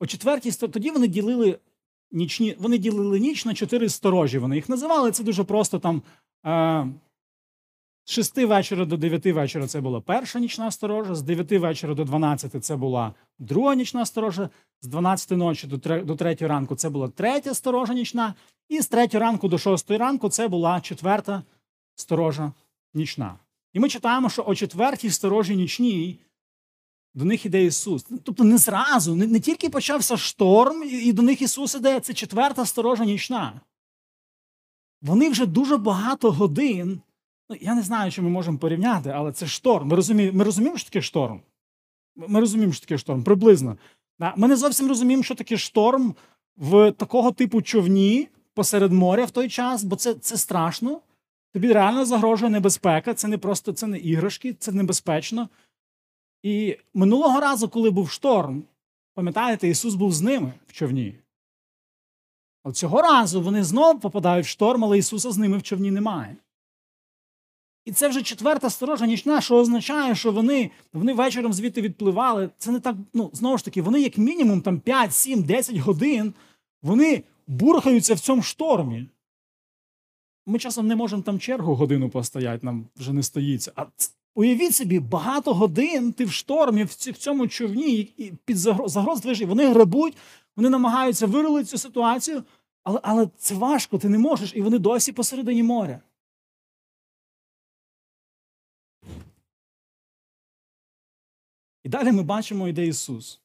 О 0.00 0.06
четвертій 0.06 0.52
тоді 0.52 0.90
вони 0.90 1.08
ділили 1.08 1.58
нічні, 2.12 2.56
вони 2.58 2.78
ділили 2.78 3.20
ніч 3.20 3.44
на 3.44 3.54
чотири 3.54 3.88
сторожі. 3.88 4.38
Вони 4.38 4.56
їх 4.56 4.68
називали. 4.68 5.10
Це 5.10 5.24
дуже 5.24 5.44
просто 5.44 5.78
там 5.78 6.02
е, 6.46 6.86
з 8.04 8.12
шести 8.12 8.46
вечора 8.46 8.84
до 8.84 8.96
дев'яти 8.96 9.32
вечора 9.32 9.66
це 9.66 9.80
була 9.80 10.00
перша 10.00 10.38
нічна 10.38 10.70
сторожа, 10.70 11.14
з 11.14 11.22
дев'яти 11.22 11.58
вечора 11.58 11.94
до 11.94 12.04
дванадцяти 12.04 12.60
це 12.60 12.76
була 12.76 13.14
друга 13.38 13.74
нічна 13.74 14.06
сторожа, 14.06 14.50
з 14.80 14.86
дванадцяти 14.86 15.36
ночі 15.36 15.66
до 16.04 16.16
третьої 16.16 16.48
ранку 16.48 16.76
це 16.76 16.88
була 16.88 17.08
третя 17.08 17.54
сторожа 17.54 17.94
нічна, 17.94 18.34
і 18.68 18.80
з 18.80 18.88
третьої 18.88 19.20
ранку 19.20 19.48
до 19.48 19.58
шостої 19.58 19.98
ранку 19.98 20.28
це 20.28 20.48
була 20.48 20.80
четверта 20.80 21.42
сторожа 21.94 22.52
нічна. 22.94 23.38
І 23.78 23.80
ми 23.80 23.88
читаємо, 23.88 24.30
що 24.30 24.44
о 24.46 24.54
четвертій 24.54 25.10
сторожі 25.10 25.56
нічній 25.56 26.18
до 27.14 27.24
них 27.24 27.46
іде 27.46 27.64
Ісус. 27.64 28.06
Тобто 28.24 28.44
не 28.44 28.58
зразу, 28.58 29.16
не, 29.16 29.26
не 29.26 29.40
тільки 29.40 29.70
почався 29.70 30.16
шторм, 30.16 30.82
і 30.82 31.12
до 31.12 31.22
них 31.22 31.42
Ісус 31.42 31.74
іде, 31.74 32.00
це 32.00 32.14
четверта 32.14 32.66
сторожа 32.66 33.04
нічна. 33.04 33.60
Вони 35.02 35.30
вже 35.30 35.46
дуже 35.46 35.76
багато 35.76 36.30
годин. 36.30 37.00
Ну, 37.50 37.56
Я 37.60 37.74
не 37.74 37.82
знаю, 37.82 38.12
чи 38.12 38.22
ми 38.22 38.28
можемо 38.28 38.58
порівняти, 38.58 39.10
але 39.10 39.32
це 39.32 39.46
шторм. 39.46 39.88
Ми 39.88 39.96
розуміємо, 39.96 40.38
ми 40.38 40.44
розуміємо, 40.44 40.78
що 40.78 40.90
таке 40.90 41.02
шторм. 41.02 41.40
Ми 42.16 42.40
розуміємо, 42.40 42.72
що 42.72 42.86
таке 42.86 42.98
шторм, 42.98 43.24
приблизно. 43.24 43.76
Ми 44.36 44.48
не 44.48 44.56
зовсім 44.56 44.88
розуміємо, 44.88 45.22
що 45.22 45.34
таке 45.34 45.56
шторм 45.56 46.14
в 46.56 46.92
такого 46.92 47.32
типу 47.32 47.62
човні 47.62 48.28
посеред 48.54 48.92
моря 48.92 49.24
в 49.24 49.30
той 49.30 49.48
час, 49.48 49.84
бо 49.84 49.96
це 49.96 50.14
це 50.14 50.36
страшно. 50.36 51.00
Тобі 51.52 51.72
реально 51.72 52.04
загрожує 52.04 52.50
небезпека. 52.50 53.14
Це 53.14 53.28
не 53.28 53.38
просто 53.38 53.72
це 53.72 53.86
не 53.86 53.98
іграшки, 53.98 54.54
це 54.54 54.72
небезпечно. 54.72 55.48
І 56.42 56.76
минулого 56.94 57.40
разу, 57.40 57.68
коли 57.68 57.90
був 57.90 58.10
шторм, 58.10 58.64
пам'ятаєте, 59.14 59.68
Ісус 59.68 59.94
був 59.94 60.12
з 60.12 60.22
ними 60.22 60.52
в 60.66 60.72
човні. 60.72 61.14
От 62.64 62.76
цього 62.76 63.02
разу 63.02 63.42
вони 63.42 63.64
знову 63.64 64.00
попадають 64.00 64.46
в 64.46 64.48
шторм, 64.48 64.84
але 64.84 64.98
Ісуса 64.98 65.30
з 65.30 65.38
ними 65.38 65.58
в 65.58 65.62
човні 65.62 65.90
немає. 65.90 66.36
І 67.84 67.92
це 67.92 68.08
вже 68.08 68.22
четверта 68.22 68.70
сторожа 68.70 69.06
нічна, 69.06 69.40
що 69.40 69.56
означає, 69.56 70.14
що 70.14 70.32
вони 70.32 70.70
вони 70.92 71.14
вечором 71.14 71.52
звідти 71.52 71.80
відпливали. 71.80 72.50
Це 72.58 72.70
не 72.70 72.80
так, 72.80 72.96
ну, 73.14 73.30
знову 73.32 73.58
ж 73.58 73.64
таки, 73.64 73.82
вони, 73.82 74.00
як 74.00 74.18
мінімум, 74.18 74.60
там 74.60 74.80
5, 74.80 75.14
7, 75.14 75.42
10 75.42 75.76
годин 75.76 76.34
вони 76.82 77.22
бурхаються 77.46 78.14
в 78.14 78.20
цьому 78.20 78.42
штормі. 78.42 79.06
Ми 80.48 80.58
часом 80.58 80.86
не 80.86 80.96
можемо 80.96 81.22
там 81.22 81.38
чергу 81.38 81.74
годину 81.74 82.10
постояти, 82.10 82.66
нам 82.66 82.86
вже 82.96 83.12
не 83.12 83.22
стоїться. 83.22 83.72
А 83.76 83.86
Уявіть 84.34 84.74
собі, 84.74 85.00
багато 85.00 85.54
годин 85.54 86.12
ти 86.12 86.24
в 86.24 86.32
штормі, 86.32 86.84
в 86.84 86.94
цьому 86.94 87.48
човні 87.48 87.98
і 87.98 88.32
під 88.44 88.58
загроз 88.58 89.20
движі. 89.20 89.44
Вони 89.44 89.68
грабуть, 89.68 90.16
вони 90.56 90.70
намагаються 90.70 91.26
вирулити 91.26 91.66
цю 91.66 91.78
ситуацію, 91.78 92.44
але 92.82 93.00
але 93.02 93.28
це 93.36 93.54
важко, 93.54 93.98
ти 93.98 94.08
не 94.08 94.18
можеш, 94.18 94.52
і 94.54 94.62
вони 94.62 94.78
досі 94.78 95.12
посередині 95.12 95.62
моря. 95.62 96.00
І 101.84 101.88
далі 101.88 102.12
ми 102.12 102.22
бачимо, 102.22 102.68
йде 102.68 102.86
Ісус. 102.86 103.40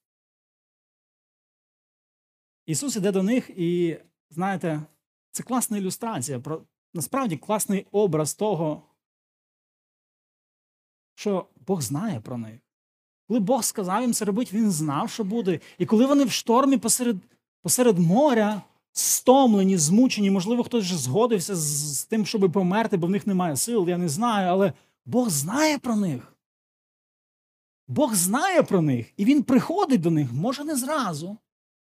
Ісус 2.65 2.95
іде 2.95 3.11
до 3.11 3.23
них, 3.23 3.49
і, 3.49 3.97
знаєте, 4.29 4.81
це 5.31 5.43
класна 5.43 5.77
ілюстрація, 5.77 6.39
про 6.39 6.61
насправді 6.93 7.37
класний 7.37 7.87
образ 7.91 8.33
того 8.33 8.83
що 11.15 11.45
Бог 11.67 11.81
знає 11.81 12.19
про 12.19 12.37
них. 12.37 12.59
Коли 13.27 13.39
Бог 13.39 13.63
сказав 13.63 14.01
їм 14.01 14.13
це 14.13 14.25
робити, 14.25 14.57
він 14.57 14.71
знав, 14.71 15.09
що 15.09 15.23
буде. 15.23 15.59
І 15.77 15.85
коли 15.85 16.05
вони 16.05 16.25
в 16.25 16.31
штормі 16.31 16.77
посеред 16.77 17.17
посеред 17.61 17.99
моря, 17.99 18.61
стомлені, 18.91 19.77
змучені, 19.77 20.31
можливо, 20.31 20.63
хтось 20.63 20.83
вже 20.83 20.97
згодився 20.97 21.55
з, 21.55 21.97
з 21.97 22.05
тим, 22.05 22.25
щоб 22.25 22.51
померти, 22.51 22.97
бо 22.97 23.07
в 23.07 23.09
них 23.09 23.27
немає 23.27 23.57
сил, 23.57 23.89
я 23.89 23.97
не 23.97 24.09
знаю, 24.09 24.49
але 24.49 24.73
Бог 25.05 25.29
знає 25.29 25.77
про 25.77 25.95
них. 25.95 26.35
Бог 27.87 28.15
знає 28.15 28.63
про 28.63 28.81
них, 28.81 29.13
і 29.17 29.25
Він 29.25 29.43
приходить 29.43 30.01
до 30.01 30.11
них, 30.11 30.33
може, 30.33 30.63
не 30.63 30.75
зразу, 30.75 31.37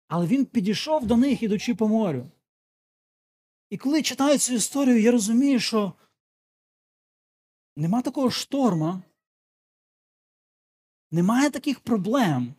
але 0.07 0.27
він 0.27 0.45
підійшов 0.45 1.05
до 1.05 1.17
них, 1.17 1.43
ідучи 1.43 1.75
по 1.75 1.87
морю. 1.87 2.25
І 3.69 3.77
коли 3.77 4.01
читаю 4.01 4.37
цю 4.37 4.53
історію, 4.53 5.01
я 5.01 5.11
розумію, 5.11 5.59
що 5.59 5.93
нема 7.75 8.01
такого 8.01 8.31
шторма, 8.31 9.01
немає 11.11 11.49
таких 11.49 11.79
проблем, 11.79 12.53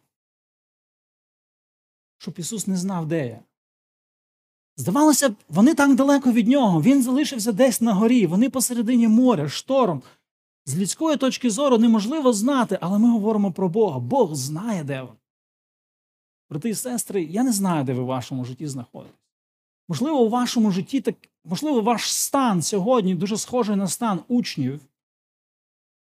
щоб 2.18 2.38
Ісус 2.38 2.66
не 2.66 2.76
знав, 2.76 3.06
де 3.06 3.26
я. 3.26 3.42
Здавалося 4.76 5.28
б, 5.28 5.34
вони 5.48 5.74
так 5.74 5.94
далеко 5.94 6.32
від 6.32 6.48
нього. 6.48 6.82
Він 6.82 7.02
залишився 7.02 7.52
десь 7.52 7.80
на 7.80 7.94
горі, 7.94 8.26
вони 8.26 8.50
посередині 8.50 9.08
моря, 9.08 9.48
шторм. 9.48 10.02
З 10.68 10.78
людської 10.78 11.16
точки 11.16 11.50
зору 11.50 11.78
неможливо 11.78 12.32
знати, 12.32 12.78
але 12.80 12.98
ми 12.98 13.10
говоримо 13.10 13.52
про 13.52 13.68
Бога. 13.68 13.98
Бог 13.98 14.34
знає, 14.34 14.84
де 14.84 15.02
він. 15.02 15.10
Брати 16.50 16.68
і 16.68 16.74
сестри, 16.74 17.24
я 17.24 17.42
не 17.42 17.52
знаю, 17.52 17.84
де 17.84 17.94
ви 17.94 18.02
в 18.02 18.06
вашому 18.06 18.44
житті 18.44 18.66
знаходитесь. 18.66 19.25
Можливо, 19.88 20.20
у 20.20 20.28
вашому 20.28 20.70
житті 20.70 21.00
так, 21.00 21.14
можливо, 21.44 21.80
ваш 21.80 22.12
стан 22.12 22.62
сьогодні 22.62 23.14
дуже 23.14 23.36
схожий 23.36 23.76
на 23.76 23.88
стан 23.88 24.20
учнів, 24.28 24.80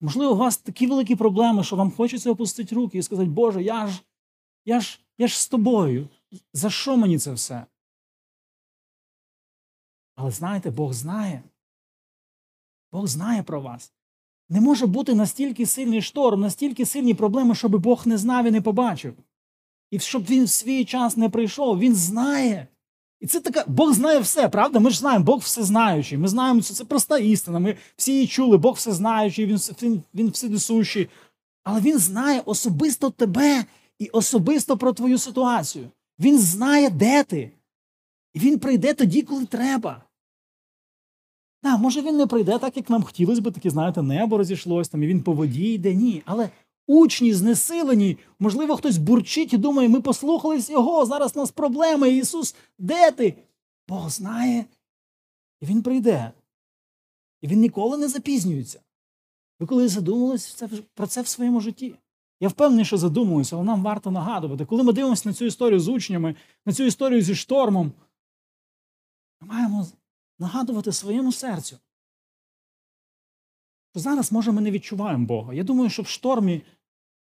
Можливо, 0.03 0.33
у 0.33 0.37
вас 0.37 0.57
такі 0.57 0.87
великі 0.87 1.15
проблеми, 1.15 1.63
що 1.63 1.75
вам 1.75 1.91
хочеться 1.91 2.31
опустити 2.31 2.75
руки 2.75 2.97
і 2.97 3.03
сказати, 3.03 3.29
Боже, 3.29 3.63
я 3.63 3.87
ж 3.87 4.01
я 4.65 4.79
ж, 4.79 4.99
я 5.17 5.27
ж 5.27 5.41
з 5.41 5.47
тобою. 5.47 6.09
За 6.53 6.69
що 6.69 6.97
мені 6.97 7.19
це 7.19 7.33
все? 7.33 7.65
Але 10.15 10.31
знаєте, 10.31 10.71
Бог 10.71 10.93
знає. 10.93 11.43
Бог 12.91 13.07
знає 13.07 13.43
про 13.43 13.61
вас. 13.61 13.93
Не 14.49 14.61
може 14.61 14.85
бути 14.85 15.15
настільки 15.15 15.65
сильний 15.65 16.01
шторм, 16.01 16.41
настільки 16.41 16.85
сильні 16.85 17.13
проблеми, 17.13 17.55
щоб 17.55 17.75
Бог 17.75 18.07
не 18.07 18.17
знав 18.17 18.45
і 18.45 18.51
не 18.51 18.61
побачив. 18.61 19.15
І 19.91 19.99
щоб 19.99 20.23
він 20.23 20.43
в 20.43 20.49
свій 20.49 20.85
час 20.85 21.17
не 21.17 21.29
прийшов, 21.29 21.79
він 21.79 21.95
знає. 21.95 22.67
І 23.23 23.27
це 23.27 23.39
така, 23.39 23.63
Бог 23.67 23.93
знає 23.93 24.19
все, 24.19 24.49
правда? 24.49 24.79
Ми 24.79 24.89
ж 24.89 24.97
знаємо, 24.97 25.25
Бог 25.25 25.39
все 25.39 25.63
знаючий. 25.63 26.17
Ми 26.17 26.27
знаємо, 26.27 26.61
що 26.61 26.73
це 26.73 26.85
проста 26.85 27.17
істина. 27.17 27.59
Ми 27.59 27.75
всі 27.95 28.13
її 28.13 28.27
чули, 28.27 28.57
Бог 28.57 28.75
все 28.75 28.91
знаючий, 28.91 29.45
він 29.45 29.57
він, 29.81 30.03
він 30.13 30.29
всюдисущий. 30.29 31.09
Але 31.63 31.81
Він 31.81 31.99
знає 31.99 32.41
особисто 32.45 33.09
тебе 33.09 33.65
і 33.99 34.07
особисто 34.07 34.77
про 34.77 34.93
твою 34.93 35.17
ситуацію. 35.17 35.89
Він 36.19 36.39
знає, 36.39 36.89
де 36.89 37.23
ти. 37.23 37.51
І 38.33 38.39
він 38.39 38.59
прийде 38.59 38.93
тоді, 38.93 39.21
коли 39.21 39.45
треба. 39.45 40.01
Так, 41.61 41.79
може 41.79 42.01
він 42.01 42.17
не 42.17 42.27
прийде 42.27 42.57
так, 42.59 42.77
як 42.77 42.89
нам 42.89 43.03
хотілося 43.03 43.41
б, 43.41 43.51
таке, 43.51 43.69
знаєте, 43.69 44.01
небо 44.01 44.37
розійшлось, 44.37 44.89
там, 44.89 45.03
і 45.03 45.07
він 45.07 45.23
по 45.23 45.33
воді 45.33 45.73
йде. 45.73 45.93
Ні. 45.93 46.23
Але 46.25 46.49
учні 46.87 47.33
знесилені, 47.33 48.17
можливо, 48.39 48.77
хтось 48.77 48.97
бурчить 48.97 49.53
і 49.53 49.57
думає, 49.57 49.89
ми 49.89 50.01
послухались 50.01 50.69
його, 50.69 51.05
зараз 51.05 51.31
у 51.35 51.39
нас 51.39 51.51
проблеми. 51.51 52.09
Ісус, 52.09 52.55
де 52.79 53.11
ти? 53.11 53.35
Бог 53.87 54.09
знає, 54.09 54.65
і 55.61 55.65
він 55.65 55.81
прийде. 55.81 56.31
І 57.41 57.47
він 57.47 57.59
ніколи 57.59 57.97
не 57.97 58.07
запізнюється. 58.07 58.79
Ви 59.59 59.67
коли 59.67 59.87
задумувалися 59.87 60.69
про 60.93 61.07
це 61.07 61.21
в 61.21 61.27
своєму 61.27 61.61
житті? 61.61 61.95
Я 62.39 62.47
впевнений, 62.47 62.85
що 62.85 62.97
задумуюся, 62.97 63.55
але 63.55 63.65
нам 63.65 63.83
варто 63.83 64.11
нагадувати. 64.11 64.65
Коли 64.65 64.83
ми 64.83 64.93
дивимося 64.93 65.29
на 65.29 65.35
цю 65.35 65.45
історію 65.45 65.79
з 65.79 65.87
учнями, 65.87 66.35
на 66.65 66.73
цю 66.73 66.83
історію 66.83 67.21
зі 67.21 67.35
штормом, 67.35 67.91
ми 69.41 69.47
маємо 69.47 69.87
нагадувати 70.39 70.91
своєму 70.91 71.31
серцю. 71.31 71.77
Що 73.93 73.99
зараз, 73.99 74.31
може, 74.31 74.51
ми 74.51 74.61
не 74.61 74.71
відчуваємо 74.71 75.25
Бога. 75.25 75.53
Я 75.53 75.63
думаю, 75.63 75.89
що 75.89 76.01
в 76.01 76.07
штормі, 76.07 76.61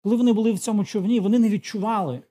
коли 0.03 0.17
вони 0.17 0.33
були 0.33 0.53
в 0.53 0.59
цьому 0.59 0.85
човні, 0.85 1.21
вони 1.21 1.39
не 1.39 1.49
відчували 1.49 2.23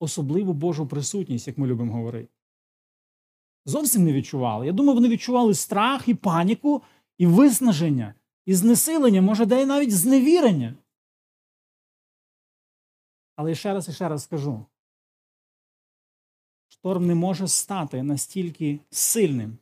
особливу 0.00 0.52
Божу 0.52 0.86
присутність, 0.86 1.46
як 1.46 1.58
ми 1.58 1.66
любимо 1.66 1.92
говорити. 1.92 2.32
Зовсім 3.64 4.04
не 4.04 4.12
відчували. 4.12 4.66
Я 4.66 4.72
думаю, 4.72 4.94
вони 4.94 5.08
відчували 5.08 5.54
страх 5.54 6.08
і 6.08 6.14
паніку, 6.14 6.82
і 7.18 7.26
виснаження, 7.26 8.14
і 8.46 8.54
знесилення, 8.54 9.22
може, 9.22 9.46
де 9.46 9.62
й 9.62 9.66
навіть 9.66 9.96
зневірення. 9.96 10.74
Але 13.36 13.54
ще 13.54 13.74
раз 13.74 13.88
і 13.88 13.92
ще 13.92 14.08
раз 14.08 14.22
скажу: 14.22 14.66
шторм 16.68 17.06
не 17.06 17.14
може 17.14 17.48
стати 17.48 18.02
настільки 18.02 18.80
сильним, 18.90 19.58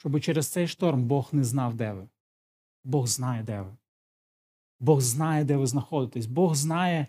щоб 0.00 0.20
через 0.20 0.48
цей 0.48 0.68
шторм 0.68 1.04
Бог 1.04 1.28
не 1.32 1.44
знав, 1.44 1.74
де 1.74 1.92
ви. 1.92 2.08
Бог 2.84 3.06
знає, 3.06 3.42
де 3.42 3.62
ви. 3.62 3.76
Бог 4.78 5.00
знає, 5.00 5.44
де 5.44 5.56
ви 5.56 5.66
знаходитесь. 5.66 6.26
Бог 6.26 6.54
знає, 6.54 7.06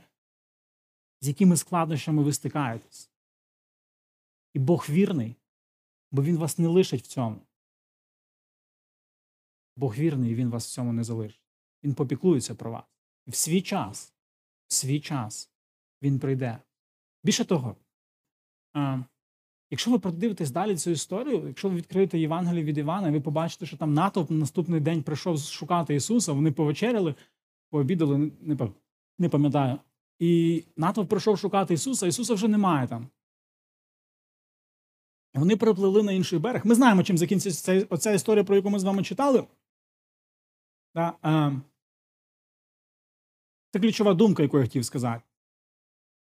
з 1.21 1.27
якими 1.27 1.57
складнощами 1.57 2.23
ви 2.23 2.33
стикаєтесь. 2.33 3.11
І 4.53 4.59
Бог 4.59 4.85
вірний, 4.89 5.35
бо 6.11 6.23
Він 6.23 6.37
вас 6.37 6.57
не 6.57 6.67
лишить 6.67 7.03
в 7.03 7.07
цьому. 7.07 7.41
Бог 9.75 9.95
вірний, 9.95 10.31
і 10.31 10.35
Він 10.35 10.49
вас 10.49 10.67
в 10.67 10.71
цьому 10.71 10.93
не 10.93 11.03
залишить. 11.03 11.41
Він 11.83 11.93
попіклується 11.93 12.55
про 12.55 12.71
вас. 12.71 12.85
І 13.25 13.31
в 13.31 13.35
свій 13.35 13.61
час, 13.61 14.13
в 14.67 14.73
свій 14.73 14.99
час 14.99 15.51
він 16.01 16.19
прийде. 16.19 16.59
Більше 17.23 17.45
того, 17.45 17.75
якщо 19.71 19.91
ви 19.91 19.99
продивитесь 19.99 20.51
далі 20.51 20.75
цю 20.75 20.91
історію, 20.91 21.47
якщо 21.47 21.69
ви 21.69 21.75
відкриєте 21.75 22.19
Євангелію 22.19 22.63
від 22.63 22.77
Івана, 22.77 23.11
ви 23.11 23.21
побачите, 23.21 23.65
що 23.65 23.77
там 23.77 23.93
натовп 23.93 24.31
на 24.31 24.37
наступний 24.37 24.79
день 24.79 25.03
прийшов 25.03 25.39
шукати 25.39 25.95
Ісуса, 25.95 26.33
вони 26.33 26.51
повечеряли, 26.51 27.15
пообідали, 27.69 28.31
не, 29.19 29.29
пам'ятаю. 29.29 29.79
І 30.19 30.63
натовп 30.77 31.09
прийшов 31.09 31.37
шукати 31.37 31.73
Ісуса, 31.73 32.07
Ісуса 32.07 32.33
вже 32.33 32.47
немає 32.47 32.87
там. 32.87 33.07
Вони 35.33 35.57
перепливли 35.57 36.03
на 36.03 36.11
інший 36.11 36.39
берег. 36.39 36.61
Ми 36.65 36.75
знаємо, 36.75 37.03
чим 37.03 37.17
закінчиться 37.17 37.63
ця, 37.63 37.85
оця 37.89 38.11
історія, 38.11 38.43
про 38.43 38.55
яку 38.55 38.69
ми 38.69 38.79
з 38.79 38.83
вами 38.83 39.03
читали. 39.03 39.47
Та, 40.93 41.13
е, 41.25 41.61
це 43.71 43.79
ключова 43.79 44.13
думка, 44.13 44.43
яку 44.43 44.57
я 44.57 44.63
хотів 44.63 44.85
сказати. 44.85 45.23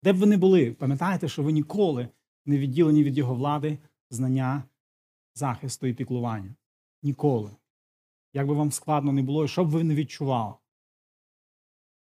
Де 0.03 0.13
б 0.13 0.17
ви 0.17 0.27
не 0.27 0.37
були, 0.37 0.73
пам'ятаєте, 0.73 1.29
що 1.29 1.43
ви 1.43 1.53
ніколи 1.53 2.09
не 2.49 2.59
відділені 2.59 3.05
від 3.05 3.19
його 3.19 3.35
влади, 3.35 3.79
знання, 4.11 4.63
захисту 5.35 5.87
і 5.87 5.95
піклування. 5.95 6.55
Ніколи. 7.03 7.51
Як 8.33 8.47
би 8.47 8.55
вам 8.55 8.73
складно 8.73 9.13
не 9.13 9.23
було, 9.23 9.45
і 9.45 9.49
що 9.49 9.65
б 9.65 9.69
ви 9.69 9.85
не 9.85 9.95
відчували. 9.95 10.55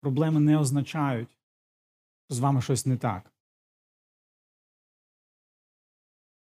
Проблеми 0.01 0.41
не 0.41 0.59
означають, 0.59 1.29
що 2.25 2.35
з 2.35 2.39
вами 2.39 2.63
щось 2.63 2.87
не 2.87 2.97
так. 2.97 3.33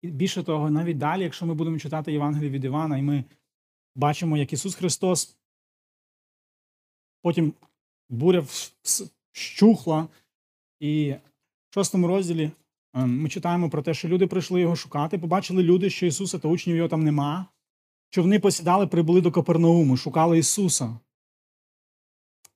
І 0.01 0.11
більше 0.11 0.43
того, 0.43 0.69
навіть 0.69 0.97
далі, 0.97 1.23
якщо 1.23 1.45
ми 1.45 1.53
будемо 1.53 1.79
читати 1.79 2.11
Євангеліє 2.11 2.49
від 2.49 2.63
Івана, 2.63 2.97
і 2.97 3.01
ми 3.01 3.23
бачимо, 3.95 4.37
як 4.37 4.53
Ісус 4.53 4.75
Христос 4.75 5.37
потім 7.21 7.53
буря 8.09 8.45
щухла, 9.31 10.07
і 10.79 11.15
в 11.69 11.73
шостому 11.73 12.07
розділі 12.07 12.51
ми 13.05 13.29
читаємо 13.29 13.69
про 13.69 13.81
те, 13.81 13.93
що 13.93 14.07
люди 14.07 14.27
прийшли 14.27 14.61
його 14.61 14.75
шукати, 14.75 15.17
побачили 15.17 15.63
люди, 15.63 15.89
що 15.89 16.05
Ісуса 16.05 16.39
та 16.39 16.47
учнів 16.47 16.75
його 16.75 16.89
там 16.89 17.03
нема, 17.03 17.45
що 18.09 18.21
вони 18.21 18.39
посідали, 18.39 18.87
прибули 18.87 19.21
до 19.21 19.31
Капернауму, 19.31 19.97
шукали 19.97 20.39
Ісуса. 20.39 20.99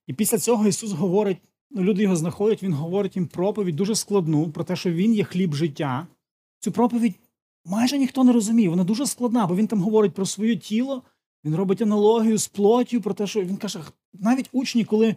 І 0.07 0.13
після 0.13 0.37
цього 0.37 0.67
Ісус 0.67 0.91
говорить, 0.91 1.37
ну, 1.69 1.83
люди 1.83 2.03
його 2.03 2.15
знаходять, 2.15 2.63
Він 2.63 2.73
говорить 2.73 3.15
їм 3.15 3.27
проповідь 3.27 3.75
дуже 3.75 3.95
складну 3.95 4.51
про 4.51 4.63
те, 4.63 4.75
що 4.75 4.91
Він 4.91 5.13
є 5.13 5.23
хліб 5.23 5.53
життя. 5.53 6.07
Цю 6.59 6.71
проповідь 6.71 7.15
майже 7.65 7.97
ніхто 7.97 8.23
не 8.23 8.33
розуміє, 8.33 8.69
вона 8.69 8.83
дуже 8.83 9.05
складна, 9.05 9.47
бо 9.47 9.55
він 9.55 9.67
там 9.67 9.81
говорить 9.81 10.13
про 10.13 10.25
своє 10.25 10.55
тіло, 10.55 11.03
він 11.45 11.55
робить 11.55 11.81
аналогію 11.81 12.37
з 12.37 12.47
плоттю, 12.47 13.01
про 13.01 13.13
те, 13.13 13.27
що 13.27 13.41
він 13.41 13.57
каже, 13.57 13.79
навіть 14.13 14.49
учні, 14.51 14.85
коли, 14.85 15.15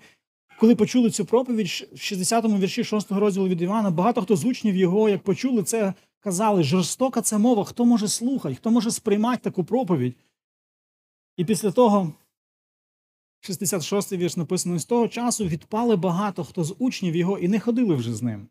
коли 0.60 0.74
почули 0.74 1.10
цю 1.10 1.24
проповідь, 1.24 1.66
в 1.66 1.96
60-му 1.96 2.58
вірші 2.58 2.82
6-го 2.82 3.20
розділу 3.20 3.48
від 3.48 3.62
Івана, 3.62 3.90
багато 3.90 4.22
хто 4.22 4.36
з 4.36 4.44
учнів 4.44 4.76
його, 4.76 5.08
як 5.08 5.22
почули 5.22 5.62
це, 5.62 5.94
казали, 6.20 6.62
жорстока 6.62 7.22
це 7.22 7.38
мова, 7.38 7.64
хто 7.64 7.84
може 7.84 8.08
слухати, 8.08 8.54
хто 8.54 8.70
може 8.70 8.90
сприймати 8.90 9.42
таку 9.42 9.64
проповідь. 9.64 10.16
І 11.36 11.44
після 11.44 11.70
того, 11.70 12.12
66-й 13.42 14.16
вірш 14.16 14.36
написано, 14.36 14.78
з 14.78 14.84
того 14.84 15.08
часу 15.08 15.46
відпали 15.46 15.96
багато 15.96 16.44
хто 16.44 16.64
з 16.64 16.74
учнів 16.78 17.16
його 17.16 17.38
і 17.38 17.48
не 17.48 17.60
ходили 17.60 17.94
вже 17.94 18.14
з 18.14 18.22
ним. 18.22 18.48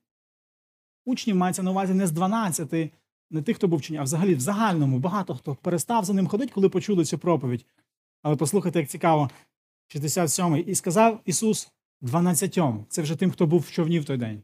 Учнів 1.06 1.36
мається 1.36 1.64
на 1.64 1.72
увазі 1.72 1.94
не 1.94 2.08
з 2.08 2.12
12, 2.12 2.92
не 3.32 3.42
тих, 3.42 3.56
хто 3.56 3.68
був 3.68 3.80
вчені, 3.80 4.00
а 4.00 4.04
взагалі 4.04 4.36
в 4.36 4.40
загальному 4.40 5.00
багато 5.00 5.36
хто 5.36 5.56
перестав 5.56 6.06
за 6.06 6.14
ним 6.14 6.28
ходити, 6.28 6.52
коли 6.56 6.70
почули 6.70 7.06
цю 7.06 7.18
проповідь. 7.18 7.66
Але 8.22 8.36
послухайте, 8.36 8.80
як 8.80 8.90
цікаво, 8.90 9.30
67-й. 9.96 10.60
І 10.60 10.76
сказав 10.76 11.20
Ісус 11.26 11.72
12. 12.04 12.60
Це 12.90 13.02
вже 13.02 13.16
тим, 13.16 13.32
хто 13.32 13.48
був 13.48 13.60
в 13.60 13.72
човні 13.72 14.00
в 14.00 14.06
той 14.06 14.18
день. 14.18 14.44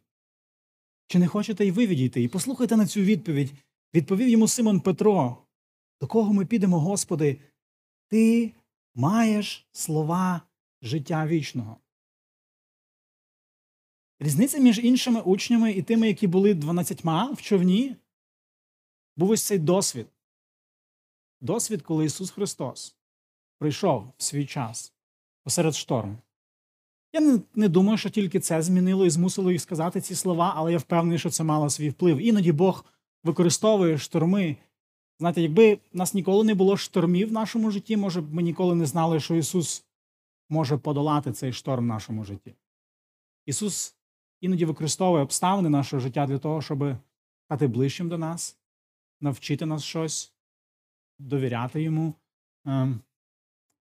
Чи 1.07 1.19
не 1.19 1.27
хочете 1.27 1.65
і 1.65 1.71
ви 1.71 1.87
відійти? 1.87 2.23
І 2.23 2.27
послухайте 2.27 2.77
на 2.77 2.87
цю 2.87 3.01
відповідь. 3.01 3.53
Відповів 3.93 4.29
йому 4.29 4.47
Симон 4.47 4.79
Петро: 4.79 5.37
До 6.01 6.07
кого 6.07 6.33
ми 6.33 6.45
підемо, 6.45 6.79
Господи? 6.79 7.41
Ти 8.07 8.53
маєш 8.95 9.67
слова 9.71 10.41
життя 10.81 11.27
вічного. 11.27 11.77
Різниця 14.19 14.57
між 14.57 14.79
іншими 14.79 15.21
учнями 15.21 15.71
і 15.71 15.81
тими, 15.81 16.07
які 16.07 16.27
були 16.27 16.53
12 16.53 17.03
в 17.05 17.41
човні, 17.41 17.95
був 19.17 19.29
ось 19.29 19.43
цей 19.43 19.59
досвід. 19.59 20.07
Досвід, 21.41 21.81
коли 21.81 22.05
Ісус 22.05 22.31
Христос 22.31 22.97
прийшов 23.57 24.13
в 24.17 24.23
свій 24.23 24.45
час 24.45 24.93
посеред 25.43 25.75
шторму. 25.75 26.17
Я 27.13 27.39
не, 27.55 27.67
думаю, 27.67 27.97
що 27.97 28.09
тільки 28.09 28.39
це 28.39 28.61
змінило 28.61 29.05
і 29.05 29.09
змусило 29.09 29.51
їх 29.51 29.61
сказати 29.61 30.01
ці 30.01 30.15
слова, 30.15 30.53
але 30.55 30.71
я 30.71 30.77
впевнений, 30.77 31.19
що 31.19 31.29
це 31.29 31.43
мало 31.43 31.69
свій 31.69 31.89
вплив. 31.89 32.17
Іноді 32.17 32.51
Бог 32.51 32.85
використовує 33.23 33.97
шторми. 33.97 34.57
Знаєте, 35.19 35.41
якби 35.41 35.79
нас 35.93 36.13
ніколи 36.13 36.43
не 36.43 36.55
було 36.55 36.77
штормів 36.77 37.29
в 37.29 37.31
нашому 37.31 37.71
житті, 37.71 37.97
може 37.97 38.21
б 38.21 38.33
ми 38.33 38.43
ніколи 38.43 38.75
не 38.75 38.85
знали, 38.85 39.19
що 39.19 39.35
Ісус 39.35 39.85
може 40.49 40.77
подолати 40.77 41.31
цей 41.31 41.53
шторм 41.53 41.83
в 41.83 41.87
нашому 41.87 42.23
житті. 42.23 42.55
Ісус 43.45 43.95
іноді 44.41 44.65
використовує 44.65 45.23
обставини 45.23 45.69
нашого 45.69 45.99
життя 45.99 46.25
для 46.25 46.37
того, 46.37 46.61
щоб 46.61 46.95
стати 47.45 47.67
ближчим 47.67 48.09
до 48.09 48.17
нас, 48.17 48.57
навчити 49.21 49.65
нас 49.65 49.83
щось, 49.83 50.33
довіряти 51.19 51.81
йому. 51.81 52.13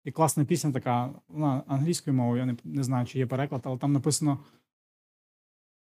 І 0.08 0.12
класна 0.12 0.44
пісня 0.44 0.72
така, 0.72 1.10
вона 1.28 1.62
англійською 1.66 2.16
мовою, 2.16 2.40
я 2.40 2.46
не, 2.46 2.56
не 2.64 2.82
знаю, 2.82 3.06
чи 3.06 3.18
є 3.18 3.26
переклад, 3.26 3.62
але 3.64 3.78
там 3.78 3.92
написано: 3.92 4.38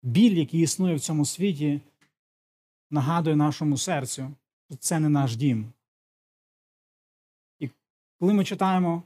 біль, 0.03 0.35
який 0.35 0.61
існує 0.61 0.95
в 0.95 1.01
цьому 1.01 1.25
світі, 1.25 1.81
нагадує 2.91 3.37
нашому 3.37 3.77
серцю, 3.77 4.31
що 4.71 4.77
це 4.77 5.01
не 5.01 5.09
наш 5.09 5.37
дім. 5.37 5.73
І 7.59 7.71
коли 8.21 8.35
ми 8.35 8.45
читаємо 8.45 9.03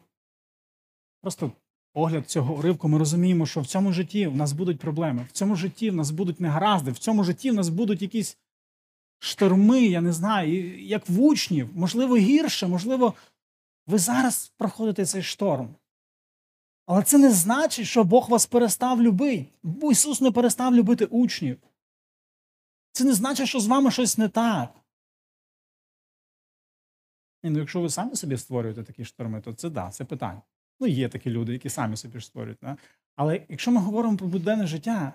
просто 1.21 1.53
огляд 1.95 2.31
цього 2.31 2.55
уривку, 2.55 2.89
ми 2.89 2.99
розуміємо, 2.99 3.47
що 3.47 3.61
в 3.61 3.67
цьому 3.67 3.93
житті 3.93 4.27
в 4.27 4.37
нас 4.37 4.53
будуть 4.53 4.79
проблеми, 4.79 5.27
в 5.29 5.33
цьому 5.33 5.57
житті 5.57 5.91
в 5.91 5.95
нас 5.95 6.11
будуть 6.11 6.41
негаразди, 6.41 6.91
в 6.91 6.99
цьому 6.99 7.25
житті 7.25 7.51
в 7.51 7.55
нас 7.55 7.69
будуть 7.69 8.03
якісь 8.03 8.39
шторми, 9.19 9.83
я 9.83 10.01
не 10.01 10.13
знаю, 10.13 10.83
як 10.83 11.09
в 11.09 11.21
учнів, 11.21 11.69
можливо, 11.75 12.17
гірше, 12.17 12.67
можливо, 12.67 13.15
ви 13.87 13.99
зараз 13.99 14.53
проходите 14.57 15.07
цей 15.07 15.23
шторм. 15.23 15.75
Але 16.87 17.03
це 17.03 17.19
не 17.19 17.31
значить, 17.31 17.87
що 17.87 18.05
Бог 18.05 18.31
вас 18.31 18.47
перестав 18.47 19.03
любити. 19.03 19.49
Ісус 19.91 20.21
не 20.21 20.31
перестав 20.31 20.75
любити 20.75 21.05
учнів. 21.05 21.59
Це 22.93 23.05
не 23.05 23.13
значить, 23.13 23.49
що 23.49 23.61
з 23.61 23.67
вами 23.67 23.91
щось 23.91 24.19
не 24.19 24.29
так. 24.29 24.75
Ні, 27.43 27.51
ну, 27.51 27.59
якщо 27.59 27.81
ви 27.81 27.91
самі 27.91 28.17
собі 28.17 28.39
створюєте 28.39 28.83
такі 28.83 29.05
шторми, 29.05 29.41
то 29.41 29.53
це 29.53 29.71
да, 29.71 29.91
це 29.91 30.05
питання. 30.05 30.43
Ну, 30.81 30.87
є 30.87 31.09
такі 31.09 31.31
люди, 31.31 31.53
які 31.53 31.69
самі 31.69 31.97
собі 31.97 32.21
ж 32.21 32.27
створюють. 32.27 32.59
Да? 32.63 32.77
Але 33.17 33.47
якщо 33.49 33.71
ми 33.71 33.81
говоримо 33.81 34.17
про 34.17 34.27
буденне 34.27 34.67
життя, 34.67 35.13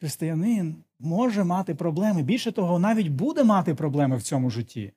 християнин 0.00 0.84
може 0.98 1.44
мати 1.44 1.74
проблеми. 1.74 2.22
Більше 2.22 2.52
того, 2.52 2.78
навіть 2.78 3.08
буде 3.08 3.44
мати 3.44 3.74
проблеми 3.74 4.16
в 4.16 4.22
цьому 4.22 4.50
житті. 4.50 4.92